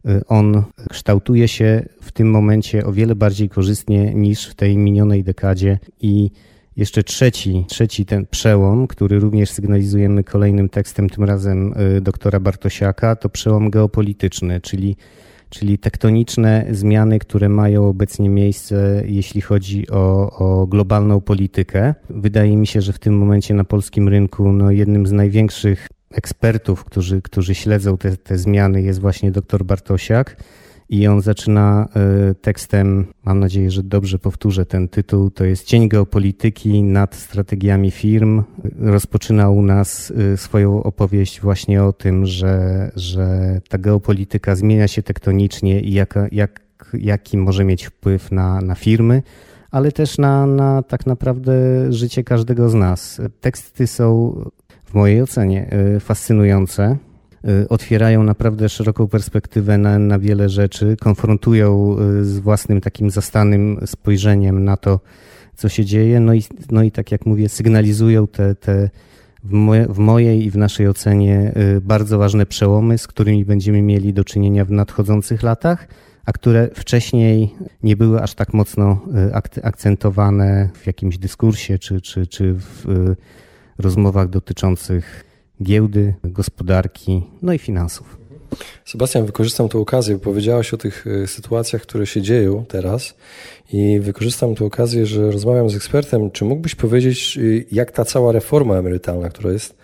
y, 0.06 0.22
on 0.28 0.64
kształtuje 0.90 1.48
się 1.48 1.86
w 2.02 2.12
tym 2.12 2.30
momencie 2.30 2.86
o 2.86 2.92
wiele 2.92 3.16
bardziej 3.16 3.50
korzystnie 3.50 4.14
niż 4.14 4.48
w 4.48 4.56
tej 4.56 4.78
minionej 4.78 5.24
dekadzie 5.24 5.80
i 6.02 6.32
jeszcze 6.78 7.04
trzeci, 7.04 7.66
trzeci 7.68 8.06
ten 8.06 8.26
przełom, 8.26 8.88
który 8.88 9.20
również 9.20 9.50
sygnalizujemy 9.50 10.24
kolejnym 10.24 10.70
tekstem, 10.70 11.10
tym 11.10 11.24
razem 11.24 11.74
y, 11.98 12.02
doktora 12.02 12.40
Bartosiaka, 12.40 13.16
to 13.16 13.30
przełom 13.30 13.70
geopolityczny, 13.70 14.62
czyli, 14.62 14.96
czyli 15.50 15.78
tektoniczne 15.78 16.66
zmiany, 16.72 17.20
które 17.20 17.50
mają 17.50 17.88
obecnie 17.88 18.30
miejsce, 18.30 19.04
jeśli 19.06 19.42
chodzi 19.42 19.90
o, 19.90 20.32
o 20.32 20.68
globalną 20.68 21.22
politykę. 21.22 21.96
Wydaje 22.10 22.58
mi 22.58 22.68
się, 22.68 22.82
że 22.82 22.94
w 22.94 23.00
tym 23.00 23.18
momencie 23.18 23.54
na 23.54 23.64
polskim 23.64 24.08
rynku 24.10 24.52
no, 24.52 24.72
jednym 24.72 25.08
z 25.08 25.12
największych 25.12 25.88
ekspertów, 26.12 26.84
którzy, 26.84 27.22
którzy 27.22 27.56
śledzą 27.56 27.98
te, 27.98 28.18
te 28.18 28.38
zmiany 28.38 28.82
jest 28.82 29.02
właśnie 29.02 29.32
dr 29.32 29.66
Bartosiak 29.66 30.38
i 30.90 31.08
on 31.08 31.22
zaczyna 31.22 31.88
e, 31.96 32.36
tekstem, 32.36 33.06
mam 33.26 33.40
nadzieję, 33.40 33.72
że 33.72 33.84
dobrze 33.84 34.20
powtórzę 34.20 34.66
ten 34.66 34.88
tytuł, 34.88 35.30
to 35.30 35.46
jest 35.46 35.66
Cień 35.66 35.90
geopolityki 35.90 36.84
nad 36.84 37.16
strategiami 37.16 37.92
firm. 37.92 38.44
Rozpoczyna 38.80 39.50
u 39.50 39.62
nas 39.62 40.14
e, 40.34 40.38
swoją 40.38 40.84
opowieść 40.84 41.42
właśnie 41.42 41.84
o 41.84 41.94
tym, 41.94 42.26
że, 42.26 42.92
że 42.96 43.60
ta 43.70 43.78
geopolityka 43.78 44.56
zmienia 44.56 44.88
się 44.88 45.04
tektonicznie 45.04 45.82
i 45.82 45.94
jak, 45.94 46.20
jaki 46.94 47.38
może 47.38 47.64
mieć 47.64 47.86
wpływ 47.86 48.32
na, 48.32 48.62
na 48.62 48.76
firmy 48.76 49.24
ale 49.72 49.92
też 49.92 50.18
na, 50.18 50.46
na 50.46 50.84
tak 50.84 51.06
naprawdę 51.06 51.54
życie 51.90 52.24
każdego 52.24 52.70
z 52.70 52.74
nas. 52.74 53.22
Teksty 53.42 53.88
są 53.88 54.36
w 54.86 54.94
mojej 54.94 55.22
ocenie 55.22 55.70
e, 55.70 56.00
fascynujące. 56.00 56.98
Y, 57.48 57.70
otwierają 57.70 58.24
naprawdę 58.24 58.70
szeroką 58.70 59.08
perspektywę 59.08 59.78
na, 59.78 60.00
na 60.00 60.20
wiele 60.20 60.50
rzeczy, 60.50 60.98
konfrontują 61.00 61.96
y, 62.20 62.26
z 62.26 62.40
własnym 62.40 62.82
takim 62.82 63.10
zastanym 63.10 63.80
spojrzeniem 63.86 64.64
na 64.64 64.78
to, 64.78 65.00
co 65.56 65.70
się 65.70 65.86
dzieje, 65.86 66.20
no 66.20 66.34
i, 66.34 66.44
no 66.72 66.84
i 66.84 66.92
tak 66.92 67.12
jak 67.12 67.26
mówię, 67.26 67.50
sygnalizują 67.50 68.28
te, 68.28 68.56
te 68.56 68.90
w, 69.44 69.52
moje, 69.52 69.88
w 69.88 69.98
mojej 69.98 70.46
i 70.46 70.52
w 70.52 70.58
naszej 70.58 70.88
ocenie 70.88 71.54
y, 71.78 71.82
bardzo 71.82 72.18
ważne 72.18 72.46
przełomy, 72.46 72.98
z 72.98 73.08
którymi 73.08 73.46
będziemy 73.46 73.82
mieli 73.82 74.14
do 74.14 74.24
czynienia 74.24 74.66
w 74.66 74.72
nadchodzących 74.72 75.44
latach, 75.44 75.88
a 76.26 76.32
które 76.32 76.70
wcześniej 76.76 77.56
nie 77.84 77.96
były 77.96 78.22
aż 78.22 78.34
tak 78.34 78.54
mocno 78.54 79.02
akcentowane 79.64 80.70
w 80.74 80.88
jakimś 80.88 81.18
dyskursie 81.18 81.80
czy, 81.80 82.02
czy, 82.02 82.28
czy 82.28 82.54
w 82.54 83.16
rozmowach 83.80 84.30
dotyczących 84.30 85.27
giełdy, 85.64 86.14
gospodarki, 86.24 87.24
no 87.42 87.54
i 87.54 87.60
finansów. 87.60 88.18
Sebastian, 88.86 89.26
wykorzystam 89.26 89.70
tę 89.70 89.78
okazję, 89.78 90.16
bo 90.16 90.22
powiedziałaś 90.22 90.74
o 90.74 90.78
tych 90.78 91.08
e, 91.08 91.28
sytuacjach, 91.28 91.82
które 91.82 92.06
się 92.06 92.22
dzieją 92.22 92.66
teraz 92.66 93.16
i 93.74 94.00
wykorzystam 94.00 94.56
tę 94.56 94.66
okazję, 94.66 95.06
że 95.06 95.32
rozmawiam 95.32 95.70
z 95.70 95.76
ekspertem. 95.76 96.32
Czy 96.32 96.46
mógłbyś 96.46 96.76
powiedzieć, 96.76 97.38
e, 97.38 97.42
jak 97.72 97.92
ta 97.92 98.06
cała 98.06 98.32
reforma 98.32 98.76
emerytalna, 98.76 99.30
która 99.30 99.52
jest 99.52 99.76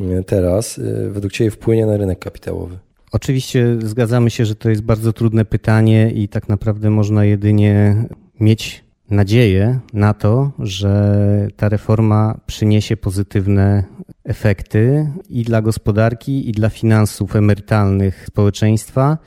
e, 0.00 0.24
teraz, 0.24 0.80
według 1.10 1.32
Ciebie 1.32 1.50
wpłynie 1.50 1.86
na 1.86 1.96
rynek 1.96 2.18
kapitałowy? 2.18 2.78
Oczywiście 3.12 3.76
zgadzamy 3.84 4.30
się, 4.30 4.44
że 4.44 4.54
to 4.54 4.70
jest 4.70 4.82
bardzo 4.82 5.12
trudne 5.12 5.44
pytanie 5.44 6.10
i 6.14 6.28
tak 6.28 6.48
naprawdę 6.48 6.90
można 6.90 7.24
jedynie 7.24 8.04
mieć 8.40 8.84
nadzieję 9.10 9.80
na 9.92 10.14
to, 10.14 10.52
że 10.58 11.48
ta 11.56 11.68
reforma 11.68 12.40
przyniesie 12.46 12.96
pozytywne 12.96 13.84
efekty 14.28 15.10
i 15.30 15.42
dla 15.42 15.62
gospodarki, 15.62 16.48
i 16.48 16.52
dla 16.52 16.68
finansów 16.68 17.36
emerytalnych 17.36 18.24
społeczeństwa, 18.26 19.18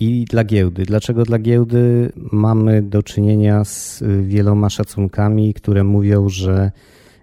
i 0.00 0.24
dla 0.24 0.44
giełdy. 0.44 0.84
Dlaczego 0.84 1.22
dla 1.22 1.38
giełdy? 1.38 2.12
Mamy 2.32 2.82
do 2.82 3.02
czynienia 3.02 3.64
z 3.64 4.02
wieloma 4.22 4.70
szacunkami, 4.70 5.54
które 5.54 5.84
mówią, 5.84 6.28
że 6.28 6.72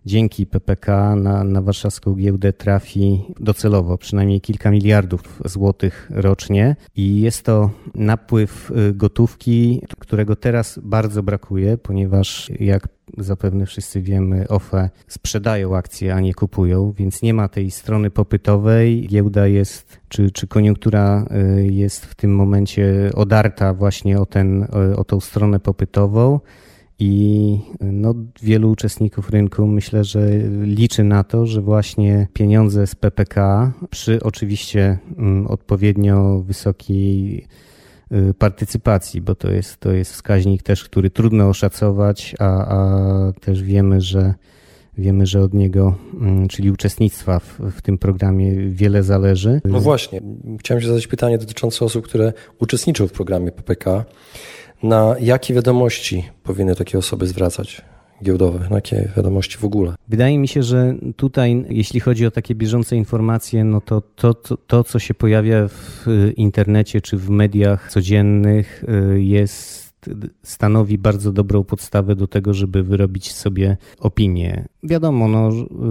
dzięki 0.07 0.45
PPK 0.45 1.15
na, 1.15 1.43
na 1.43 1.61
warszawską 1.61 2.15
giełdę 2.15 2.53
trafi 2.53 3.21
docelowo 3.39 3.97
przynajmniej 3.97 4.41
kilka 4.41 4.71
miliardów 4.71 5.41
złotych 5.45 6.11
rocznie 6.13 6.75
i 6.95 7.21
jest 7.21 7.43
to 7.43 7.69
napływ 7.95 8.71
y, 8.71 8.93
gotówki, 8.93 9.81
którego 9.99 10.35
teraz 10.35 10.79
bardzo 10.83 11.23
brakuje, 11.23 11.77
ponieważ 11.77 12.51
jak 12.59 12.87
zapewne 13.17 13.65
wszyscy 13.65 14.01
wiemy, 14.01 14.47
OFE 14.47 14.89
sprzedają 15.07 15.75
akcje, 15.75 16.15
a 16.15 16.19
nie 16.19 16.33
kupują, 16.33 16.93
więc 16.97 17.21
nie 17.21 17.33
ma 17.33 17.47
tej 17.47 17.71
strony 17.71 18.09
popytowej. 18.09 19.07
Giełda 19.07 19.47
jest, 19.47 19.99
czy, 20.09 20.31
czy 20.31 20.47
koniunktura 20.47 21.25
y, 21.57 21.67
jest 21.67 22.05
w 22.05 22.15
tym 22.15 22.35
momencie 22.35 23.11
odarta 23.15 23.73
właśnie 23.73 24.19
o, 24.19 24.25
ten, 24.25 24.63
o, 24.63 24.99
o 24.99 25.03
tą 25.03 25.19
stronę 25.19 25.59
popytową. 25.59 26.39
I 26.99 27.59
no, 27.81 28.13
wielu 28.41 28.71
uczestników 28.71 29.29
rynku 29.29 29.67
myślę, 29.67 30.03
że 30.03 30.29
liczy 30.61 31.03
na 31.03 31.23
to, 31.23 31.45
że 31.45 31.61
właśnie 31.61 32.27
pieniądze 32.33 32.87
z 32.87 32.95
PPK 32.95 33.71
przy 33.89 34.23
oczywiście 34.23 34.97
mm, 35.17 35.47
odpowiednio 35.47 36.39
wysokiej 36.39 37.45
y, 38.11 38.33
partycypacji, 38.33 39.21
bo 39.21 39.35
to 39.35 39.51
jest, 39.51 39.77
to 39.77 39.91
jest 39.91 40.13
wskaźnik 40.13 40.63
też, 40.63 40.83
który 40.83 41.09
trudno 41.09 41.49
oszacować, 41.49 42.35
a, 42.39 42.45
a 42.45 43.33
też 43.41 43.63
wiemy, 43.63 44.01
że 44.01 44.33
wiemy, 44.97 45.25
że 45.25 45.41
od 45.41 45.53
niego, 45.53 45.95
mm, 46.21 46.47
czyli 46.47 46.71
uczestnictwa 46.71 47.39
w, 47.39 47.59
w 47.59 47.81
tym 47.81 47.97
programie 47.97 48.55
wiele 48.69 49.03
zależy. 49.03 49.61
No 49.65 49.79
właśnie, 49.79 50.21
chciałem 50.59 50.81
się 50.81 50.87
zadać 50.87 51.07
pytanie 51.07 51.37
dotyczące 51.37 51.85
osób, 51.85 52.05
które 52.05 52.33
uczestniczą 52.59 53.07
w 53.07 53.11
programie 53.11 53.51
PPK 53.51 54.05
na 54.83 55.15
jakie 55.19 55.53
wiadomości 55.53 56.23
powinny 56.43 56.75
takie 56.75 56.97
osoby 56.97 57.27
zwracać? 57.27 57.81
giełdowe, 58.23 58.59
na 58.69 58.75
jakie 58.75 59.11
wiadomości 59.17 59.57
w 59.57 59.65
ogóle? 59.65 59.95
Wydaje 60.07 60.39
mi 60.39 60.47
się, 60.47 60.63
że 60.63 60.95
tutaj, 61.15 61.65
jeśli 61.69 61.99
chodzi 61.99 62.25
o 62.25 62.31
takie 62.31 62.55
bieżące 62.55 62.95
informacje, 62.95 63.63
no 63.63 63.81
to 63.81 64.01
to, 64.01 64.33
to, 64.33 64.57
to 64.57 64.83
co 64.83 64.99
się 64.99 65.13
pojawia 65.13 65.67
w 65.67 66.05
internecie 66.37 67.01
czy 67.01 67.17
w 67.17 67.29
mediach 67.29 67.91
codziennych, 67.91 68.83
y, 69.13 69.21
stanowi 70.43 70.97
bardzo 70.97 71.31
dobrą 71.31 71.63
podstawę 71.63 72.15
do 72.15 72.27
tego, 72.27 72.53
żeby 72.53 72.83
wyrobić 72.83 73.33
sobie 73.33 73.77
opinię. 73.99 74.65
Wiadomo, 74.83 75.27
no, 75.27 75.49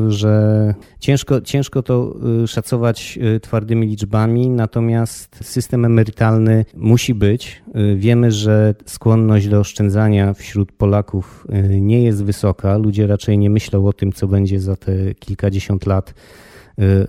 że 0.08 0.74
ciężko, 1.00 1.40
ciężko 1.40 1.82
to 1.82 2.16
y, 2.44 2.48
szacować 2.48 3.18
y, 3.36 3.40
twardymi 3.40 3.86
liczbami, 3.86 4.50
natomiast 4.50 5.38
system 5.42 5.84
emerytalny 5.84 6.64
musi 6.74 7.14
być. 7.14 7.62
Y, 7.76 7.96
wiemy, 7.96 8.32
że 8.32 8.74
skłonność 8.86 9.48
do 9.48 9.60
oszczędzania 9.60 10.34
wśród 10.34 10.72
Polaków 10.72 11.46
nie 11.80 12.02
jest 12.02 12.24
wysoka. 12.24 12.78
Ludzie 12.78 13.06
raczej 13.06 13.38
nie 13.38 13.50
myślą 13.50 13.86
o 13.86 13.92
tym, 13.92 14.12
co 14.12 14.28
będzie 14.28 14.60
za 14.60 14.76
te 14.76 15.14
kilkadziesiąt 15.14 15.86
lat 15.86 16.14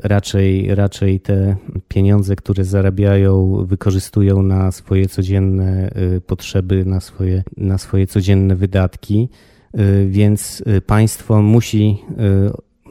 raczej, 0.04 0.76
raczej 0.76 1.20
te 1.20 1.56
pieniądze, 1.88 2.36
które 2.36 2.64
zarabiają, 2.64 3.66
wykorzystują 3.66 4.44
na 4.44 4.72
swoje 4.72 5.08
codzienne 5.08 5.90
y, 6.16 6.22
potrzeby, 6.22 6.86
na 6.86 7.00
swoje, 7.00 7.44
na 7.58 7.78
swoje 7.78 8.08
codzienne 8.08 8.56
wydatki, 8.56 9.30
y, 9.80 10.08
więc 10.10 10.64
państwo 10.86 11.42
musi 11.42 11.98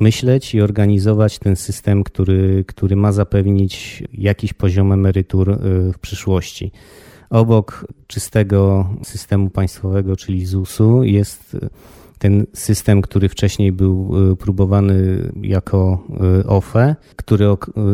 myśleć 0.01 0.55
i 0.55 0.61
organizować 0.61 1.39
ten 1.39 1.57
system, 1.57 2.05
który, 2.05 2.65
który 2.67 2.97
ma 2.97 3.13
zapewnić 3.13 4.03
jakiś 4.13 4.53
poziom 4.53 4.93
emerytur 4.93 5.59
w 5.95 5.99
przyszłości. 5.99 6.73
Obok 7.31 7.87
czystego 8.07 8.91
systemu 9.03 9.51
państwowego, 9.51 10.17
czyli 10.17 10.47
ZUS-u, 10.47 11.03
jest 11.03 11.57
ten 12.19 12.47
system, 12.53 13.03
który 13.03 13.29
wcześniej 13.29 13.73
był 13.73 14.13
y, 14.33 14.37
próbowany 14.37 15.19
jako 15.43 16.05
y, 16.41 16.47
OFE, 16.47 16.97
który 17.17 17.47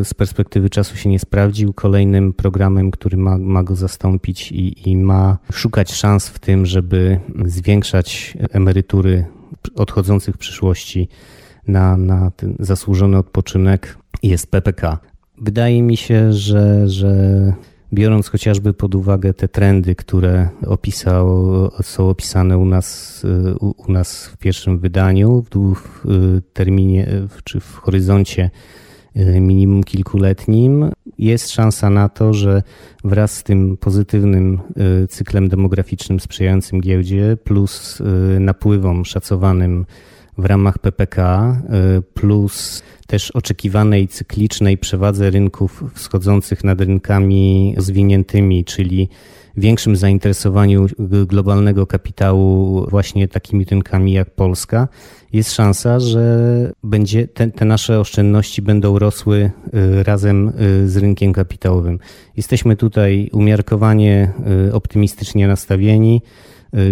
z 0.03 0.13
perspektywy 0.13 0.69
czasu 0.69 0.97
się 0.97 1.09
nie 1.09 1.19
sprawdził, 1.19 1.73
kolejnym 1.73 2.33
programem, 2.33 2.91
który 2.91 3.17
ma, 3.17 3.37
ma 3.37 3.63
go 3.63 3.75
zastąpić 3.75 4.51
i, 4.51 4.89
i 4.89 4.97
ma 4.97 5.37
szukać 5.51 5.93
szans 5.93 6.27
w 6.27 6.39
tym, 6.39 6.65
żeby 6.65 7.19
zwiększać 7.45 8.37
emerytury 8.51 9.25
odchodzących 9.75 10.35
w 10.35 10.37
przyszłości 10.37 11.09
na, 11.67 11.97
na 11.97 12.31
ten 12.31 12.55
zasłużony 12.59 13.17
odpoczynek 13.17 13.97
jest 14.23 14.51
PPK. 14.51 14.99
Wydaje 15.41 15.83
mi 15.83 15.97
się, 15.97 16.33
że, 16.33 16.89
że 16.89 17.13
biorąc 17.93 18.29
chociażby 18.29 18.73
pod 18.73 18.95
uwagę 18.95 19.33
te 19.33 19.47
trendy, 19.47 19.95
które 19.95 20.49
opisał, 20.67 21.49
są 21.81 22.09
opisane 22.09 22.57
u 22.57 22.65
nas, 22.65 23.21
u 23.59 23.91
nas 23.91 24.25
w 24.25 24.37
pierwszym 24.37 24.79
wydaniu, 24.79 25.43
w 25.51 26.41
terminie 26.53 27.07
czy 27.43 27.59
w 27.59 27.75
horyzoncie 27.75 28.49
y, 29.17 29.39
minimum 29.39 29.83
kilkuletnim, 29.83 30.91
jest 31.17 31.51
szansa 31.51 31.89
na 31.89 32.09
to, 32.09 32.33
że 32.33 32.63
wraz 33.03 33.37
z 33.37 33.43
tym 33.43 33.77
pozytywnym 33.77 34.59
y, 35.03 35.07
cyklem 35.07 35.49
demograficznym 35.49 36.19
sprzyjającym 36.19 36.81
giełdzie, 36.81 37.37
plus 37.43 38.01
y, 38.01 38.39
napływom 38.39 39.05
szacowanym 39.05 39.85
w 40.37 40.45
ramach 40.45 40.79
PPK, 40.79 41.61
plus 42.13 42.83
też 43.13 43.31
oczekiwanej 43.31 44.07
cyklicznej 44.07 44.77
przewadze 44.77 45.29
rynków 45.29 45.83
wschodzących 45.93 46.63
nad 46.63 46.81
rynkami 46.81 47.75
zwiniętymi, 47.77 48.65
czyli 48.65 49.09
większym 49.57 49.95
zainteresowaniu 49.95 50.85
globalnego 51.27 51.87
kapitału 51.87 52.85
właśnie 52.89 53.27
takimi 53.27 53.65
rynkami 53.65 54.13
jak 54.13 54.29
Polska, 54.29 54.87
jest 55.33 55.53
szansa, 55.53 55.99
że 55.99 56.71
będzie 56.83 57.27
te, 57.27 57.47
te, 57.47 57.65
nasze 57.65 57.99
oszczędności 57.99 58.61
będą 58.61 58.99
rosły 58.99 59.51
y, 59.99 60.03
razem 60.03 60.49
y, 60.49 60.89
z 60.89 60.97
rynkiem 60.97 61.33
kapitałowym. 61.33 61.99
Jesteśmy 62.37 62.75
tutaj 62.75 63.29
umiarkowanie 63.33 64.31
y, 64.67 64.73
optymistycznie 64.73 65.47
nastawieni, 65.47 66.21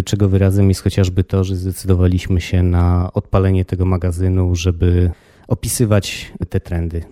czego 0.04 0.28
wyrazem 0.28 0.68
jest 0.68 0.82
chociażby 0.82 1.24
to, 1.24 1.44
że 1.44 1.56
zdecydowaliśmy 1.56 2.40
się 2.40 2.62
na 2.62 3.10
odpalenie 3.14 3.64
tego 3.64 3.84
magazynu, 3.84 4.54
żeby 4.54 5.10
opisywać 5.48 6.32
te 6.48 6.60
trendy. 6.60 7.02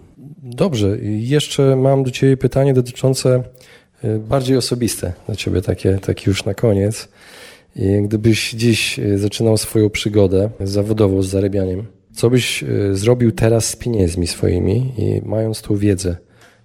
Dobrze, 0.42 0.98
jeszcze 1.02 1.76
mam 1.76 2.02
do 2.02 2.10
Ciebie 2.10 2.36
pytanie 2.36 2.74
dotyczące 2.74 3.42
y, 4.04 4.18
bardziej 4.18 4.56
osobiste, 4.56 5.12
dla 5.26 5.36
Ciebie 5.36 5.62
takie, 5.62 5.98
takie 5.98 6.30
już 6.30 6.44
na 6.44 6.54
koniec. 6.54 7.08
Gdybyś 8.02 8.50
dziś 8.50 8.98
y, 8.98 9.18
zaczynał 9.18 9.56
swoją 9.56 9.90
przygodę 9.90 10.50
zawodową 10.60 11.22
z 11.22 11.28
zarabianiem, 11.28 11.86
co 12.12 12.30
byś 12.30 12.62
y, 12.62 12.96
zrobił 12.96 13.32
teraz 13.32 13.68
z 13.68 13.76
pieniędzmi 13.76 14.26
swoimi 14.26 14.92
i 14.98 15.22
mając 15.24 15.62
tą 15.62 15.76
wiedzę, 15.76 16.16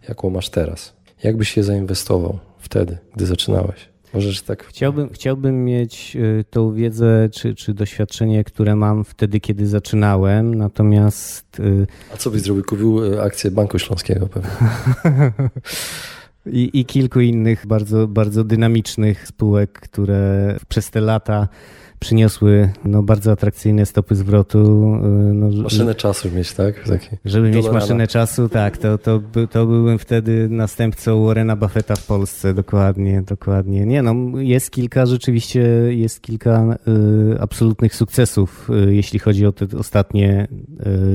jaką 0.10 0.30
masz 0.30 0.50
teraz? 0.50 0.94
Jak 1.24 1.38
byś 1.38 1.58
je 1.58 1.64
zainwestował 1.64 2.40
wtedy, 2.60 2.98
gdy 3.16 3.26
zaczynałeś? 3.26 3.95
Możesz 4.16 4.42
tak. 4.42 4.66
Chciałbym, 4.66 5.10
chciałbym 5.14 5.66
mieć 5.66 6.16
y, 6.16 6.46
tą 6.50 6.74
wiedzę 6.74 7.30
czy, 7.32 7.56
czy 7.56 7.74
doświadczenie, 7.74 8.44
które 8.44 8.76
mam 8.76 9.04
wtedy, 9.04 9.40
kiedy 9.40 9.68
zaczynałem, 9.68 10.56
natomiast. 10.56 11.60
Y, 11.60 11.88
A 12.14 12.18
co 12.18 12.32
byś 12.32 12.42
zrobił? 12.42 12.64
Kupił 12.64 13.14
y, 13.14 13.22
akcję 13.22 13.52
Banku 13.52 13.80
Śląskiego 13.80 14.28
pewnie. 14.28 14.50
I, 16.46 16.80
I 16.80 16.86
kilku 16.86 17.20
innych 17.20 17.68
bardzo, 17.68 18.08
bardzo 18.08 18.44
dynamicznych 18.44 19.28
spółek, 19.28 19.72
które 19.72 20.56
przez 20.68 20.90
te 20.90 21.02
lata 21.02 21.48
przyniosły 22.06 22.70
no, 22.84 23.04
bardzo 23.04 23.32
atrakcyjne 23.32 23.86
stopy 23.86 24.16
zwrotu. 24.16 24.60
Y, 24.60 25.34
no, 25.34 25.64
maszynę 25.64 25.96
czasu 25.96 26.32
mieć, 26.32 26.54
tak? 26.54 26.84
Taki 26.84 27.08
żeby 27.26 27.50
mieć 27.50 27.70
maszynę 27.70 28.08
czasu, 28.08 28.50
tak. 28.50 28.78
To, 28.78 28.98
to, 28.98 29.22
to 29.52 29.66
byłem 29.66 30.00
wtedy 30.00 30.48
następcą 30.50 31.26
Warrena 31.26 31.56
Buffetta 31.56 31.96
w 31.96 32.06
Polsce, 32.06 32.54
dokładnie, 32.54 33.22
dokładnie. 33.22 33.86
Nie 33.86 34.02
no, 34.02 34.16
jest 34.40 34.72
kilka 34.72 35.06
rzeczywiście, 35.06 35.62
jest 35.90 36.22
kilka 36.22 36.78
y, 37.34 37.42
absolutnych 37.42 37.96
sukcesów, 37.96 38.70
y, 38.88 38.96
jeśli 38.96 39.20
chodzi 39.20 39.46
o 39.46 39.52
te 39.52 39.78
ostatnie 39.78 40.48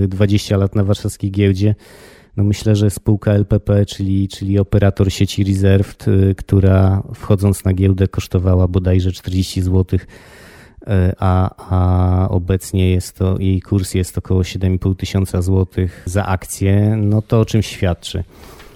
y, 0.04 0.08
20 0.08 0.56
lat 0.56 0.74
na 0.74 0.84
warszawskiej 0.84 1.30
giełdzie. 1.30 1.74
No 2.36 2.44
myślę, 2.44 2.76
że 2.76 2.90
spółka 2.90 3.32
LPP, 3.32 3.86
czyli, 3.86 4.28
czyli 4.28 4.58
operator 4.58 5.12
sieci 5.12 5.44
Reserved, 5.44 6.08
y, 6.08 6.34
która 6.34 7.02
wchodząc 7.14 7.64
na 7.64 7.72
giełdę 7.72 8.08
kosztowała 8.08 8.68
bodajże 8.68 9.12
40 9.12 9.62
złotych 9.62 10.06
a, 11.18 11.50
a 11.70 12.28
obecnie 12.28 12.90
jest 12.90 13.16
to, 13.16 13.38
jej 13.38 13.60
kurs 13.60 13.94
jest 13.94 14.18
około 14.18 14.40
7,5 14.40 14.96
tysiąca 14.96 15.42
złotych 15.42 16.02
za 16.06 16.26
akcję, 16.26 16.96
no 16.96 17.22
to 17.22 17.40
o 17.40 17.44
czym 17.44 17.62
świadczy. 17.62 18.24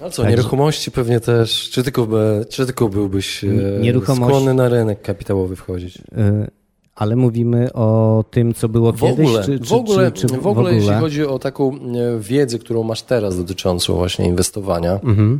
A 0.01 0.09
co, 0.09 0.21
Także... 0.21 0.37
nieruchomości 0.37 0.91
pewnie 0.91 1.19
też, 1.19 1.69
czy 1.69 1.83
tylko, 1.83 2.07
czy 2.49 2.65
tylko 2.65 2.89
byłbyś 2.89 3.43
e, 3.43 4.15
skłonny 4.15 4.53
na 4.53 4.69
rynek 4.69 5.01
kapitałowy 5.01 5.55
wchodzić? 5.55 5.97
E, 5.97 6.47
ale 6.95 7.15
mówimy 7.15 7.73
o 7.73 8.23
tym, 8.31 8.53
co 8.53 8.69
było 8.69 8.91
w 8.91 9.01
kiedyś? 9.01 9.27
Ogóle, 9.27 9.43
czy, 9.43 9.59
czy, 9.59 9.65
w, 9.65 9.73
ogóle, 9.73 10.11
czy 10.11 10.27
w, 10.27 10.31
ogóle, 10.31 10.41
w 10.43 10.47
ogóle, 10.47 10.75
jeśli 10.75 10.93
chodzi 10.93 11.25
o 11.25 11.39
taką 11.39 11.79
wiedzę, 12.19 12.59
którą 12.59 12.83
masz 12.83 13.01
teraz 13.01 13.37
dotyczącą 13.37 13.95
właśnie 13.95 14.25
inwestowania, 14.25 14.93
mhm. 14.93 15.39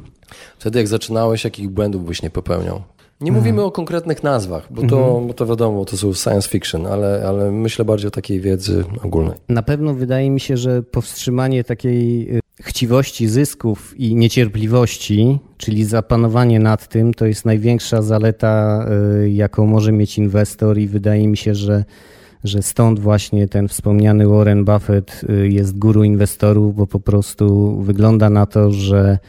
wtedy 0.59 0.79
jak 0.79 0.87
zaczynałeś, 0.87 1.43
jakich 1.43 1.69
błędów 1.69 2.05
byś 2.05 2.21
nie 2.21 2.29
popełniał? 2.29 2.81
Nie 3.21 3.31
mówimy 3.31 3.63
o 3.63 3.71
konkretnych 3.71 4.23
nazwach, 4.23 4.67
bo 4.69 4.81
to, 4.87 5.07
mhm. 5.07 5.27
bo 5.27 5.33
to 5.33 5.45
wiadomo, 5.45 5.85
to 5.85 5.97
są 5.97 6.13
science 6.13 6.49
fiction, 6.49 6.87
ale, 6.87 7.23
ale 7.27 7.51
myślę 7.51 7.85
bardziej 7.85 8.07
o 8.07 8.11
takiej 8.11 8.41
wiedzy 8.41 8.83
ogólnej. 9.03 9.37
Na 9.49 9.63
pewno 9.63 9.93
wydaje 9.93 10.29
mi 10.29 10.39
się, 10.39 10.57
że 10.57 10.83
powstrzymanie 10.83 11.63
takiej 11.63 12.29
y, 12.37 12.39
chciwości 12.61 13.27
zysków 13.27 13.99
i 13.99 14.15
niecierpliwości, 14.15 15.39
czyli 15.57 15.85
zapanowanie 15.85 16.59
nad 16.59 16.87
tym, 16.87 17.13
to 17.13 17.25
jest 17.25 17.45
największa 17.45 18.01
zaleta, 18.01 18.85
y, 19.23 19.29
jaką 19.29 19.65
może 19.65 19.91
mieć 19.91 20.17
inwestor 20.17 20.77
i 20.77 20.87
wydaje 20.87 21.27
mi 21.27 21.37
się, 21.37 21.55
że 21.55 21.83
że 22.43 22.61
stąd 22.61 22.99
właśnie 22.99 23.47
ten 23.47 23.67
wspomniany 23.67 24.27
Warren 24.27 24.65
Buffett 24.65 25.25
y, 25.29 25.49
jest 25.49 25.77
guru 25.77 26.03
inwestorów, 26.03 26.75
bo 26.75 26.87
po 26.87 26.99
prostu 26.99 27.77
wygląda 27.81 28.29
na 28.29 28.45
to, 28.45 28.71
że 28.71 29.19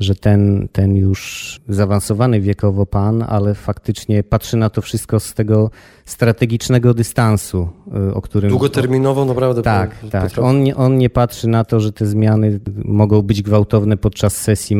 że 0.00 0.14
ten, 0.14 0.68
ten 0.72 0.96
już 0.96 1.60
zaawansowany 1.68 2.40
wiekowo 2.40 2.86
pan, 2.86 3.24
ale 3.28 3.54
faktycznie 3.54 4.22
patrzy 4.22 4.56
na 4.56 4.70
to 4.70 4.82
wszystko 4.82 5.20
z 5.20 5.34
tego 5.34 5.70
strategicznego 6.04 6.94
dystansu, 6.94 7.68
y, 8.08 8.14
o 8.14 8.22
którym. 8.22 8.50
Długoterminowo 8.50 9.24
naprawdę. 9.24 9.62
Tak, 9.62 9.90
tak. 10.10 10.30
On 10.38 10.62
nie, 10.62 10.76
on 10.76 10.98
nie 10.98 11.10
patrzy 11.10 11.48
na 11.48 11.64
to, 11.64 11.80
że 11.80 11.92
te 11.92 12.06
zmiany 12.06 12.60
mogą 12.84 13.22
być 13.22 13.42
gwałtowne 13.42 13.96
podczas 13.96 14.36
sesji. 14.36 14.76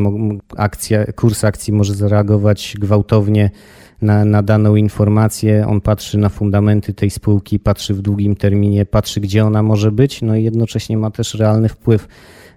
Akcja, 0.56 1.12
kurs 1.12 1.44
akcji 1.44 1.72
może 1.72 1.94
zareagować 1.94 2.74
gwałtownie. 2.78 3.50
Na, 4.02 4.24
na 4.24 4.42
daną 4.42 4.76
informację, 4.76 5.66
on 5.68 5.80
patrzy 5.80 6.18
na 6.18 6.28
fundamenty 6.28 6.94
tej 6.94 7.10
spółki, 7.10 7.58
patrzy 7.58 7.94
w 7.94 8.02
długim 8.02 8.36
terminie, 8.36 8.86
patrzy 8.86 9.20
gdzie 9.20 9.44
ona 9.44 9.62
może 9.62 9.92
być, 9.92 10.22
no 10.22 10.36
i 10.36 10.44
jednocześnie 10.44 10.96
ma 10.96 11.10
też 11.10 11.34
realny 11.34 11.68
wpływ 11.68 12.08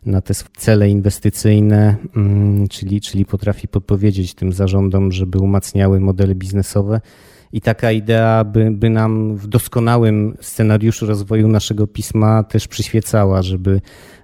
na 0.08 0.22
te 0.22 0.34
cele 0.58 0.90
inwestycyjne, 0.90 1.96
mm, 2.16 2.68
czyli, 2.68 3.02
czyli 3.02 3.26
potrafi 3.26 3.68
podpowiedzieć 3.68 4.34
tym 4.34 4.54
zarządom, 4.54 5.12
żeby 5.12 5.40
umacniały 5.40 6.00
modele 6.00 6.36
biznesowe. 6.36 7.02
I 7.52 7.62
taka 7.62 7.92
idea 7.92 8.44
by, 8.44 8.72
by 8.72 8.90
nam 8.90 9.36
w 9.36 9.48
doskonałym 9.48 10.38
scenariuszu 10.42 11.06
rozwoju 11.06 11.48
naszego 11.48 11.88
pisma 11.88 12.44
też 12.44 12.68
przyświecała, 12.68 13.42
żeby 13.42 13.82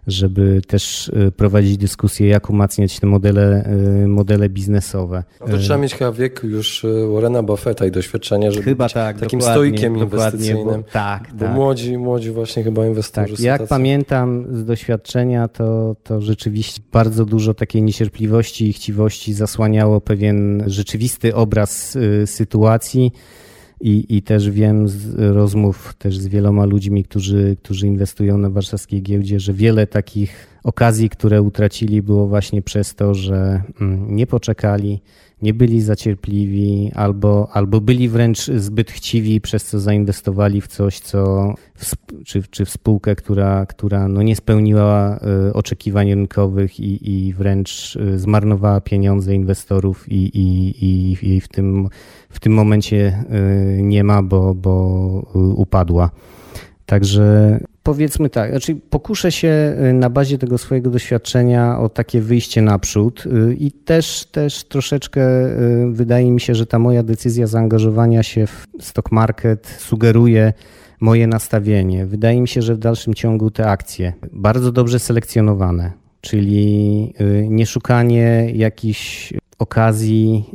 żeby 0.08 0.62
też 0.68 1.08
y, 1.08 1.32
prowadzić 1.32 1.78
dyskusję, 1.78 2.28
jak 2.28 2.50
umacniać 2.50 3.00
te 3.00 3.08
modele, 3.08 3.70
y, 4.04 4.08
modele 4.08 4.50
biznesowe. 4.50 5.24
No 5.42 5.48
to 5.48 5.58
trzeba 5.58 5.80
mieć 5.80 5.96
chyba 5.96 6.12
wiek 6.12 6.44
już 6.44 6.86
Warrena 7.14 7.44
Buffetta 7.44 7.86
i 7.86 7.92
doświadczenie, 7.92 8.52
żeby 8.52 8.64
chyba 8.64 8.86
być 8.86 8.94
tak, 8.94 9.20
takim 9.20 9.42
stoikiem 9.42 9.98
inwestycyjnym. 9.98 10.82
Bo, 10.82 10.92
tak, 10.92 11.28
bo 11.34 11.46
tak. 11.46 11.56
Młodzi, 11.56 11.98
młodzi 11.98 12.32
właśnie 12.32 12.64
chyba 12.64 12.88
inwestorzy 12.88 13.36
tak, 13.36 13.46
Jak 13.46 13.68
pamiętam 13.68 14.46
z 14.52 14.66
doświadczenia, 14.66 15.48
to, 15.48 15.96
to 16.04 16.22
rzeczywiście 16.22 16.82
bardzo 16.92 17.26
dużo 17.26 17.54
takiej 17.54 17.82
niecierpliwości 17.82 18.70
i 18.70 18.74
chciwości 18.74 19.34
zasłaniało 19.34 20.02
pewien 20.02 20.64
rzeczywisty 20.68 21.36
obraz 21.36 21.98
sytuacji 22.26 23.12
i, 23.84 24.18
I 24.18 24.22
też 24.22 24.50
wiem 24.50 24.88
z 24.88 25.16
rozmów 25.36 25.94
też 25.98 26.18
z 26.18 26.28
wieloma 26.28 26.66
ludźmi, 26.66 27.04
którzy, 27.04 27.58
którzy 27.64 27.88
inwestują 27.88 28.38
na 28.38 28.50
warszawskiej 28.50 29.02
giełdzie, 29.02 29.40
że 29.40 29.54
wiele 29.54 29.88
takich 29.88 30.53
okazji, 30.64 31.10
które 31.10 31.42
utracili, 31.42 32.02
było 32.02 32.28
właśnie 32.28 32.62
przez 32.62 32.96
to, 32.96 33.14
że 33.14 33.62
mm, 33.82 34.16
nie 34.16 34.28
poczekali, 34.28 35.02
nie 35.42 35.54
byli 35.54 35.82
zacierpliwi 35.82 36.92
albo, 36.96 37.48
albo 37.52 37.82
byli 37.82 38.10
wręcz 38.10 38.46
zbyt 38.46 38.92
chciwi, 38.92 39.42
przez 39.42 39.66
co 39.66 39.80
zainwestowali 39.80 40.62
w 40.62 40.68
coś, 40.68 41.00
co 41.00 41.54
czy, 42.26 42.44
czy 42.44 42.66
w 42.66 42.70
spółkę, 42.70 43.16
która, 43.16 43.66
która 43.66 44.08
no 44.08 44.22
nie 44.22 44.36
spełniła 44.36 45.20
e, 45.20 45.54
oczekiwań 45.54 46.10
rynkowych 46.10 46.80
i, 46.80 47.12
i 47.12 47.34
wręcz 47.34 47.98
e, 47.98 48.20
zmarnowała 48.20 48.82
pieniądze 48.82 49.36
inwestorów 49.36 50.12
i, 50.12 50.38
i, 50.38 50.70
i, 50.86 51.18
i 51.36 51.42
w, 51.42 51.48
tym, 51.48 51.88
w 52.30 52.40
tym 52.40 52.54
momencie 52.54 53.26
e, 53.30 53.82
nie 53.82 54.04
ma, 54.04 54.24
bo, 54.24 54.56
bo 54.56 54.74
upadła. 55.56 56.10
Także 56.86 57.60
powiedzmy 57.84 58.30
tak, 58.30 58.52
znaczy 58.52 58.76
pokuszę 58.90 59.32
się 59.32 59.76
y, 59.90 59.94
na 59.94 60.10
bazie 60.10 60.38
tego 60.38 60.58
swojego 60.58 60.90
doświadczenia 60.90 61.80
o 61.80 61.90
takie 61.90 62.22
wyjście 62.22 62.62
naprzód 62.62 63.24
y, 63.26 63.56
i 63.56 63.72
też, 63.72 64.26
też 64.26 64.64
troszeczkę 64.64 65.22
y, 65.22 65.92
wydaje 65.92 66.32
mi 66.32 66.42
się, 66.42 66.56
że 66.56 66.66
ta 66.66 66.80
moja 66.80 67.04
decyzja 67.04 67.48
zaangażowania 67.48 68.24
się 68.24 68.48
w 68.48 68.68
stock 68.80 69.12
market 69.12 69.68
sugeruje 69.80 70.54
moje 71.00 71.28
nastawienie. 71.28 72.06
Wydaje 72.06 72.42
mi 72.42 72.48
się, 72.48 72.62
że 72.62 72.76
w 72.76 72.78
dalszym 72.78 73.14
ciągu 73.14 73.52
te 73.52 73.70
akcje 73.70 74.14
bardzo 74.32 74.72
dobrze 74.72 75.00
selekcjonowane, 75.00 75.92
czyli 76.22 77.14
nie 77.50 77.66
szukanie 77.66 78.52
jakichś 78.54 79.34
okazji, 79.60 80.46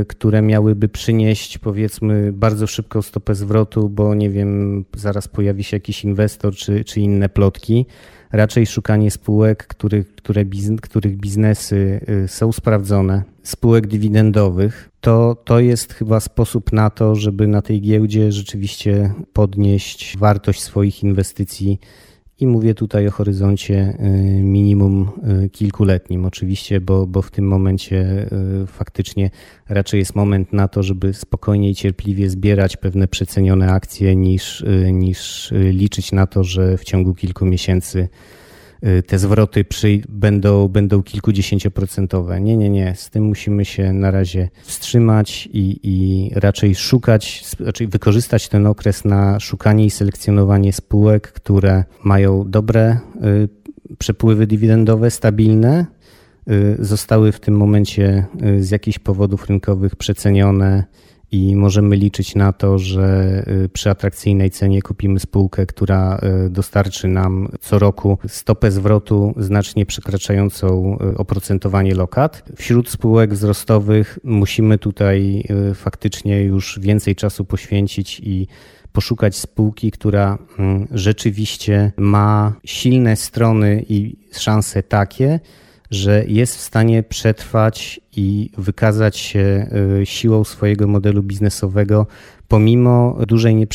y, 0.00 0.04
które 0.04 0.42
miałyby 0.42 0.88
przynieść 0.88 1.58
powiedzmy 1.58 2.32
bardzo 2.32 2.66
szybką 2.66 3.02
stopę 3.02 3.34
zwrotu, 3.34 3.88
bo 3.88 4.14
nie 4.14 4.30
wiem, 4.30 4.84
zaraz 4.96 5.28
pojawi 5.28 5.64
się 5.64 5.76
jakiś 5.76 6.04
inwestor 6.04 6.54
czy, 6.54 6.84
czy 6.84 7.00
inne 7.00 7.28
plotki. 7.28 7.86
Raczej 8.32 8.66
szukanie 8.66 9.10
spółek, 9.10 9.66
których, 9.66 10.14
które 10.14 10.44
których 10.82 11.16
biznesy 11.16 12.00
y, 12.24 12.28
są 12.28 12.52
sprawdzone, 12.52 13.22
spółek 13.42 13.86
dywidendowych, 13.86 14.90
to, 15.00 15.36
to 15.44 15.60
jest 15.60 15.92
chyba 15.92 16.20
sposób 16.20 16.72
na 16.72 16.90
to, 16.90 17.14
żeby 17.14 17.46
na 17.46 17.62
tej 17.62 17.80
giełdzie 17.80 18.32
rzeczywiście 18.32 19.14
podnieść 19.32 20.18
wartość 20.18 20.62
swoich 20.62 21.02
inwestycji 21.02 21.78
i 22.40 22.46
mówię 22.46 22.74
tutaj 22.74 23.08
o 23.08 23.10
horyzoncie 23.10 23.98
y, 24.00 24.42
minimum 24.42 25.08
y, 25.44 25.50
kilkuletnim, 25.50 26.24
oczywiście, 26.24 26.80
bo, 26.80 27.06
bo 27.06 27.22
w 27.22 27.30
tym 27.30 27.48
momencie 27.48 28.28
y, 28.62 28.66
faktycznie 28.66 29.30
raczej 29.68 29.98
jest 29.98 30.14
moment 30.14 30.52
na 30.52 30.68
to, 30.68 30.82
żeby 30.82 31.12
spokojnie 31.12 31.70
i 31.70 31.74
cierpliwie 31.74 32.30
zbierać 32.30 32.76
pewne 32.76 33.08
przecenione 33.08 33.72
akcje, 33.72 34.16
niż, 34.16 34.64
niż 34.92 35.52
liczyć 35.52 36.12
na 36.12 36.26
to, 36.26 36.44
że 36.44 36.78
w 36.78 36.84
ciągu 36.84 37.14
kilku 37.14 37.46
miesięcy 37.46 38.08
te 39.06 39.18
zwroty 39.18 39.64
przy, 39.64 40.00
będą, 40.08 40.68
będą 40.68 41.02
kilkudziesięcioprocentowe. 41.02 42.40
Nie, 42.40 42.56
nie, 42.56 42.70
nie. 42.70 42.94
Z 42.94 43.10
tym 43.10 43.24
musimy 43.24 43.64
się 43.64 43.92
na 43.92 44.10
razie 44.10 44.48
wstrzymać 44.62 45.48
i, 45.52 45.80
i 45.82 46.30
raczej 46.34 46.74
szukać, 46.74 47.44
raczej 47.60 47.88
wykorzystać 47.88 48.48
ten 48.48 48.66
okres 48.66 49.04
na 49.04 49.40
szukanie 49.40 49.84
i 49.84 49.90
selekcjonowanie 49.90 50.72
spółek, 50.72 51.32
które 51.32 51.84
mają 52.04 52.50
dobre 52.50 52.98
y, 53.24 53.96
przepływy 53.98 54.46
dywidendowe, 54.46 55.10
stabilne, 55.10 55.86
y, 56.50 56.76
zostały 56.78 57.32
w 57.32 57.40
tym 57.40 57.56
momencie 57.56 58.26
z 58.58 58.70
jakichś 58.70 58.98
powodów 58.98 59.46
rynkowych 59.46 59.96
przecenione 59.96 60.84
i 61.34 61.56
możemy 61.56 61.96
liczyć 61.96 62.34
na 62.34 62.52
to, 62.52 62.78
że 62.78 63.42
y, 63.64 63.68
przy 63.68 63.90
atrakcyjnej 63.90 64.50
cenie 64.50 64.82
kupimy 64.82 65.20
spółkę, 65.20 65.66
która 65.66 66.18
y, 66.46 66.50
dostarczy 66.50 67.08
nam 67.08 67.48
co 67.60 67.78
roku 67.78 68.18
stopę 68.28 68.70
zwrotu 68.70 69.34
znacznie 69.36 69.86
przekraczającą 69.86 70.98
y, 71.12 71.16
oprocentowanie 71.18 71.94
lokat. 71.94 72.42
Wśród 72.56 72.88
spółek 72.88 73.34
wzrostowych 73.34 74.18
musimy 74.24 74.78
tutaj 74.78 75.44
faktycznie 75.74 76.42
już 76.42 76.78
więcej 76.80 77.14
czasu 77.16 77.44
poświęcić 77.44 78.20
i 78.20 78.46
poszukać 78.92 79.36
spółki, 79.36 79.90
która 79.90 80.38
mm, 80.58 80.86
rzeczywiście 80.90 81.92
ma 81.96 82.52
silne 82.64 83.16
strony 83.16 83.84
i 83.88 84.16
szanse 84.32 84.82
takie, 84.82 85.40
że 85.90 86.24
jest 86.26 86.56
w 86.56 86.60
stanie 86.60 87.02
przetrwać 87.02 88.00
i 88.16 88.50
wykazać 88.58 89.16
się 89.16 89.68
y, 90.02 90.06
siłą 90.06 90.44
swojego 90.44 90.86
modelu 90.86 91.22
biznesowego 91.22 92.06
pomimo 92.48 93.18
dużej 93.26 93.66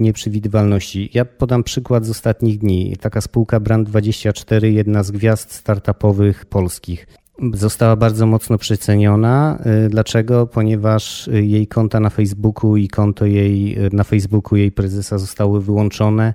nieprzewidywalności. 0.00 1.10
Ja 1.14 1.24
podam 1.24 1.64
przykład 1.64 2.06
z 2.06 2.10
ostatnich 2.10 2.58
dni. 2.58 2.96
Taka 3.00 3.20
spółka 3.20 3.60
Brand24, 3.60 4.64
jedna 4.64 5.02
z 5.02 5.10
gwiazd 5.10 5.52
startupowych 5.52 6.46
polskich. 6.46 7.06
Została 7.54 7.96
bardzo 7.96 8.26
mocno 8.26 8.58
przeceniona. 8.58 9.58
Y, 9.86 9.88
dlaczego? 9.88 10.46
Ponieważ 10.46 11.28
jej 11.32 11.66
konta 11.66 12.00
na 12.00 12.10
Facebooku 12.10 12.76
i 12.76 12.88
konto 12.88 13.26
jej 13.26 13.76
na 13.92 14.04
Facebooku 14.04 14.56
jej 14.56 14.72
prezesa 14.72 15.18
zostały 15.18 15.62
wyłączone 15.62 16.34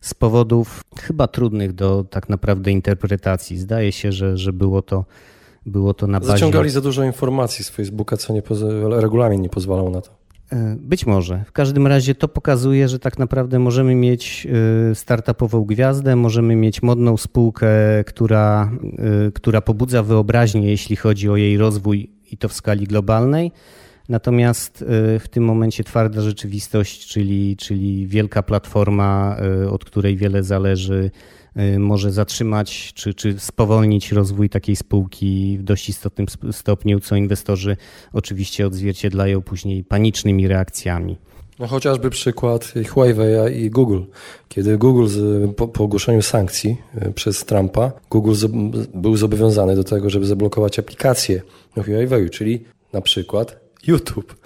z 0.00 0.14
powodów 0.14 0.80
chyba 1.00 1.28
trudnych 1.28 1.72
do 1.72 2.04
tak 2.10 2.28
naprawdę 2.28 2.70
interpretacji. 2.70 3.58
Zdaje 3.58 3.92
się, 3.92 4.12
że, 4.12 4.36
że 4.36 4.52
było 4.52 4.82
to 4.82 5.04
było 5.66 5.94
to 5.94 6.06
na 6.06 6.20
bazie... 6.20 6.32
Zaciągali 6.32 6.70
za 6.70 6.80
dużo 6.80 7.04
informacji 7.04 7.64
z 7.64 7.68
Facebooka, 7.68 8.16
co 8.16 8.32
nie 8.32 8.42
regulamin 8.90 9.42
nie 9.42 9.48
pozwalał 9.48 9.90
na 9.90 10.00
to. 10.00 10.10
E, 10.52 10.76
być 10.80 11.06
może. 11.06 11.44
W 11.46 11.52
każdym 11.52 11.86
razie 11.86 12.14
to 12.14 12.28
pokazuje, 12.28 12.88
że 12.88 12.98
tak 12.98 13.18
naprawdę 13.18 13.58
możemy 13.58 13.94
mieć 13.94 14.46
e, 14.90 14.94
startupową 14.94 15.64
gwiazdę, 15.64 16.16
możemy 16.16 16.56
mieć 16.56 16.82
modną 16.82 17.16
spółkę, 17.16 17.68
która, 18.06 18.72
e, 19.28 19.32
która 19.32 19.60
pobudza 19.60 20.02
wyobraźnię, 20.02 20.70
jeśli 20.70 20.96
chodzi 20.96 21.28
o 21.28 21.36
jej 21.36 21.56
rozwój 21.56 22.10
i 22.30 22.36
to 22.36 22.48
w 22.48 22.52
skali 22.52 22.86
globalnej, 22.86 23.52
Natomiast 24.08 24.84
w 25.20 25.24
tym 25.30 25.44
momencie 25.44 25.84
twarda 25.84 26.20
rzeczywistość, 26.20 27.06
czyli, 27.06 27.56
czyli 27.56 28.06
wielka 28.06 28.42
platforma, 28.42 29.36
od 29.70 29.84
której 29.84 30.16
wiele 30.16 30.42
zależy, 30.42 31.10
może 31.78 32.12
zatrzymać 32.12 32.92
czy, 32.94 33.14
czy 33.14 33.38
spowolnić 33.38 34.12
rozwój 34.12 34.50
takiej 34.50 34.76
spółki 34.76 35.58
w 35.58 35.62
dość 35.62 35.88
istotnym 35.88 36.26
stopniu, 36.52 37.00
co 37.00 37.16
inwestorzy 37.16 37.76
oczywiście 38.12 38.66
odzwierciedlają 38.66 39.42
później 39.42 39.84
panicznymi 39.84 40.48
reakcjami. 40.48 41.16
No 41.58 41.66
chociażby 41.66 42.10
przykład 42.10 42.72
Huawei 42.88 43.62
i 43.62 43.70
Google. 43.70 44.00
Kiedy 44.48 44.78
Google 44.78 45.06
z, 45.06 45.50
po, 45.54 45.68
po, 45.68 45.84
ogłoszeniu 45.84 46.22
sankcji 46.22 46.76
przez 47.14 47.44
Trumpa, 47.44 47.92
Google 48.10 48.34
z, 48.34 48.46
był 48.94 49.16
zobowiązany 49.16 49.76
do 49.76 49.84
tego, 49.84 50.10
żeby 50.10 50.26
zablokować 50.26 50.78
aplikacje 50.78 51.42
Huawei, 51.74 52.30
czyli 52.30 52.64
na 52.92 53.00
przykład 53.00 53.67
YouTube, 53.86 54.36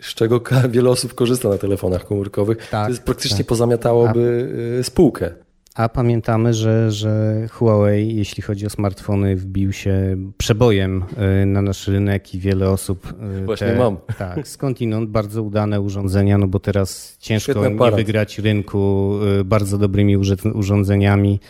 z 0.00 0.14
czego 0.14 0.40
wiele 0.68 0.90
osób 0.90 1.14
korzysta 1.14 1.48
na 1.48 1.58
telefonach 1.58 2.04
komórkowych. 2.04 2.68
Tak, 2.70 2.86
to 2.86 2.90
jest 2.90 3.02
praktycznie 3.02 3.38
tak. 3.38 3.46
pozamiatałoby 3.46 4.48
A... 4.76 4.80
E, 4.80 4.84
spółkę. 4.84 5.30
A 5.74 5.88
pamiętamy, 5.88 6.54
że, 6.54 6.90
że 6.90 7.46
Huawei, 7.50 8.16
jeśli 8.16 8.42
chodzi 8.42 8.66
o 8.66 8.70
smartfony, 8.70 9.36
wbił 9.36 9.72
się 9.72 10.16
przebojem 10.38 11.04
e, 11.16 11.46
na 11.46 11.62
nasz 11.62 11.88
rynek 11.88 12.34
i 12.34 12.38
wiele 12.38 12.70
osób. 12.70 13.14
E, 13.42 13.44
Właśnie 13.44 13.66
te, 13.66 13.78
mam. 13.78 13.96
Tak, 14.18 14.48
skądinąd 14.48 15.10
bardzo 15.10 15.42
udane 15.42 15.80
urządzenia, 15.80 16.38
no 16.38 16.46
bo 16.46 16.60
teraz 16.60 17.16
ciężko 17.20 17.68
nie 17.68 17.90
wygrać 17.90 18.38
rynku 18.38 19.12
bardzo 19.44 19.78
dobrymi 19.78 20.16
urządzeniami. 20.54 21.40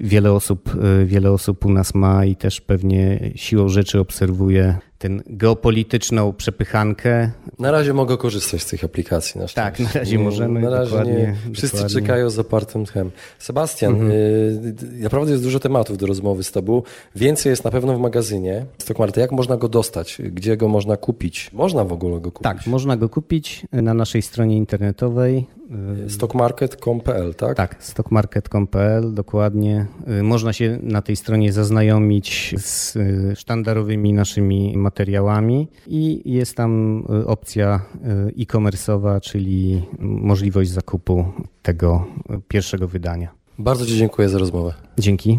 Wiele 0.00 0.32
osób, 0.32 0.76
wiele 1.04 1.32
osób 1.32 1.66
u 1.66 1.70
nas 1.70 1.94
ma 1.94 2.24
i 2.24 2.36
też 2.36 2.60
pewnie 2.60 3.30
siłą 3.34 3.68
rzeczy 3.68 4.00
obserwuje 4.00 4.78
tę 5.00 5.08
geopolityczną 5.26 6.32
przepychankę. 6.32 7.30
Na 7.58 7.70
razie 7.70 7.92
mogę 7.92 8.16
korzystać 8.16 8.62
z 8.62 8.66
tych 8.66 8.84
aplikacji. 8.84 9.40
Na 9.40 9.46
tak, 9.48 9.80
na 9.80 9.92
razie 9.92 10.18
możemy. 10.18 10.60
Na 10.60 10.70
razie 10.70 11.04
nie. 11.04 11.36
Wszyscy 11.54 11.76
dokładnie. 11.76 12.00
czekają 12.00 12.30
z 12.30 12.34
zapartym 12.34 12.84
tchem. 12.84 13.10
Sebastian, 13.38 13.92
mhm. 13.92 14.10
y, 14.10 15.02
naprawdę 15.02 15.32
jest 15.32 15.44
dużo 15.44 15.60
tematów 15.60 15.98
do 15.98 16.06
rozmowy 16.06 16.44
z 16.44 16.52
Tobą. 16.52 16.82
Więcej 17.16 17.50
jest 17.50 17.64
na 17.64 17.70
pewno 17.70 17.96
w 17.96 18.00
magazynie 18.00 18.66
Stockmarket. 18.78 19.16
Jak 19.16 19.32
można 19.32 19.56
go 19.56 19.68
dostać? 19.68 20.18
Gdzie 20.24 20.56
go 20.56 20.68
można 20.68 20.96
kupić? 20.96 21.50
Można 21.52 21.84
w 21.84 21.92
ogóle 21.92 22.20
go 22.20 22.32
kupić? 22.32 22.42
Tak, 22.42 22.66
można 22.66 22.96
go 22.96 23.08
kupić 23.08 23.66
na 23.72 23.94
naszej 23.94 24.22
stronie 24.22 24.56
internetowej. 24.56 25.46
Y, 26.06 26.10
stockmarket.com.pl, 26.10 27.34
tak? 27.34 27.56
Tak, 27.56 27.76
stockmarket.com.pl, 27.78 29.14
dokładnie. 29.14 29.86
Y, 30.18 30.22
można 30.22 30.52
się 30.52 30.78
na 30.82 31.02
tej 31.02 31.16
stronie 31.16 31.52
zaznajomić 31.52 32.54
z 32.58 32.98
sztandarowymi 33.38 34.12
naszymi 34.12 34.76
materiałami 34.76 34.89
materiałami 34.90 35.68
i 35.86 36.22
jest 36.24 36.56
tam 36.56 37.02
y, 37.22 37.26
opcja 37.26 37.80
y, 37.94 38.42
e-commerce'owa, 38.42 39.20
czyli 39.20 39.82
możliwość 39.98 40.70
zakupu 40.70 41.24
tego 41.62 42.06
pierwszego 42.48 42.88
wydania. 42.88 43.28
Bardzo 43.58 43.86
Ci 43.86 43.96
dziękuję 43.96 44.28
za 44.28 44.38
rozmowę. 44.38 44.74
Dzięki. 44.98 45.38